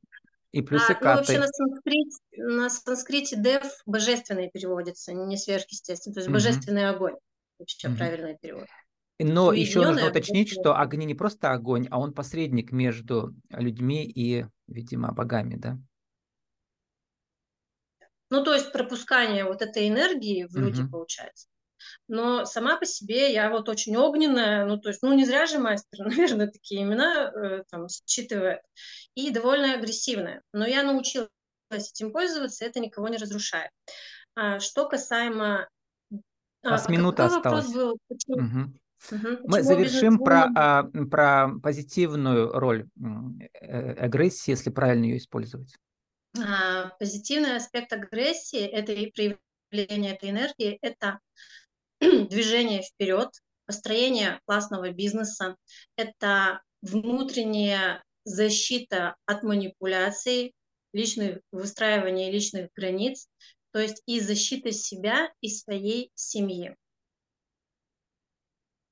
И 0.52 0.62
плюсы 0.62 0.92
а, 0.92 0.98
ну, 1.00 1.16
вообще 1.16 1.38
на 1.38 1.48
санскрите, 1.48 2.18
на 2.36 2.70
санскрите 2.70 3.36
дев 3.36 3.64
божественный 3.84 4.48
переводится, 4.48 5.12
не 5.12 5.36
сверхъестественный, 5.36 6.14
то 6.14 6.20
есть 6.20 6.28
угу. 6.28 6.34
божественный 6.34 6.88
огонь. 6.88 7.16
Вообще 7.58 7.88
угу. 7.88 7.96
правильный 7.96 8.38
перевод. 8.40 8.66
Но 9.18 9.52
еще 9.52 9.82
нужно 9.82 10.08
уточнить, 10.08 10.50
что 10.50 10.78
огни 10.78 11.04
не 11.04 11.14
просто 11.14 11.50
огонь, 11.50 11.88
а 11.90 11.98
он 11.98 12.12
посредник 12.12 12.70
между 12.70 13.34
людьми 13.50 14.04
и, 14.04 14.46
видимо, 14.68 15.12
богами, 15.12 15.56
да? 15.56 15.78
Ну, 18.30 18.42
то 18.42 18.54
есть 18.54 18.72
пропускание 18.72 19.44
вот 19.44 19.62
этой 19.62 19.88
энергии 19.88 20.44
в 20.44 20.56
люди 20.56 20.82
угу. 20.82 20.90
получается 20.90 21.46
но 22.08 22.44
сама 22.44 22.76
по 22.76 22.86
себе 22.86 23.32
я 23.32 23.50
вот 23.50 23.68
очень 23.68 23.96
огненная, 23.96 24.66
ну, 24.66 24.78
то 24.78 24.88
есть, 24.88 25.02
ну, 25.02 25.12
не 25.14 25.24
зря 25.24 25.46
же 25.46 25.58
мастер, 25.58 25.98
наверное, 26.04 26.48
такие 26.48 26.82
имена 26.82 27.30
э, 27.30 27.64
там 27.70 27.86
считывает, 27.88 28.60
и 29.14 29.30
довольно 29.30 29.74
агрессивная. 29.74 30.42
Но 30.52 30.66
я 30.66 30.82
научилась 30.82 31.28
этим 31.70 32.12
пользоваться, 32.12 32.64
это 32.64 32.80
никого 32.80 33.08
не 33.08 33.16
разрушает. 33.16 33.70
А, 34.34 34.60
что 34.60 34.88
касаемо... 34.88 35.68
А, 36.62 36.74
а 36.74 36.78
с 36.78 36.88
минуты 36.88 37.22
осталось. 37.22 37.72
Был? 37.72 37.98
Почему? 38.08 38.36
Угу. 38.36 38.72
Угу. 39.12 39.48
Мы 39.48 39.62
завершим 39.62 40.18
про, 40.18 40.48
а, 40.56 40.84
про 41.10 41.50
позитивную 41.62 42.50
роль 42.52 42.86
э, 43.60 43.92
агрессии, 43.92 44.50
если 44.50 44.70
правильно 44.70 45.04
ее 45.04 45.18
использовать. 45.18 45.74
А, 46.44 46.90
позитивный 46.98 47.56
аспект 47.56 47.92
агрессии, 47.92 48.60
это 48.60 48.92
и 48.92 49.10
проявление 49.10 50.14
этой 50.14 50.30
энергии, 50.30 50.78
это 50.82 51.20
движение 52.00 52.82
вперед, 52.82 53.30
построение 53.66 54.40
классного 54.46 54.90
бизнеса, 54.90 55.56
это 55.96 56.62
внутренняя 56.82 58.02
защита 58.24 59.16
от 59.24 59.42
манипуляций, 59.42 60.52
личных, 60.92 61.40
выстраивание 61.52 62.30
личных 62.30 62.70
границ, 62.74 63.28
то 63.72 63.80
есть 63.80 64.02
и 64.06 64.20
защита 64.20 64.72
себя 64.72 65.30
и 65.40 65.48
своей 65.48 66.10
семьи. 66.14 66.74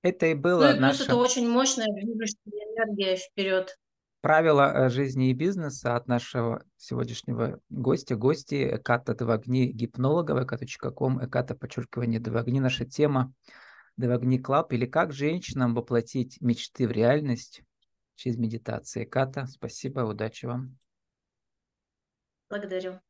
Это 0.03 0.27
и 0.27 0.35
было 0.35 0.65
Ну 0.65 0.69
и 0.69 0.73
плюс 0.73 0.81
наше... 0.81 1.05
это 1.05 1.17
очень 1.17 1.49
мощная 1.49 1.87
движущая 1.87 2.37
энергия 2.45 3.17
вперед. 3.17 3.75
Правила 4.25 4.73
э, 4.73 4.89
жизни 4.89 5.29
и 5.29 5.35
бизнеса 5.35 5.97
от 5.97 6.09
нашего 6.09 6.65
сегодняшнего 6.79 7.61
гостя, 7.69 8.17
гости 8.17 8.75
Эката 8.75 9.15
Девагни, 9.15 9.67
гипнолога, 9.67 10.33
ekata.com, 10.41 11.23
Эката, 11.23 11.55
подчеркивание 11.55 12.21
Девагни. 12.21 12.59
Наша 12.59 12.87
тема 12.87 13.35
Devagni 13.99 14.38
Club 14.38 14.73
или 14.73 14.87
как 14.87 15.13
женщинам 15.13 15.75
воплотить 15.75 16.41
мечты 16.41 16.89
в 16.89 16.91
реальность 16.91 17.65
через 18.15 18.39
медитацию. 18.39 19.05
Эката, 19.05 19.45
спасибо, 19.45 20.01
удачи 20.01 20.47
вам. 20.47 20.79
Благодарю. 22.49 23.01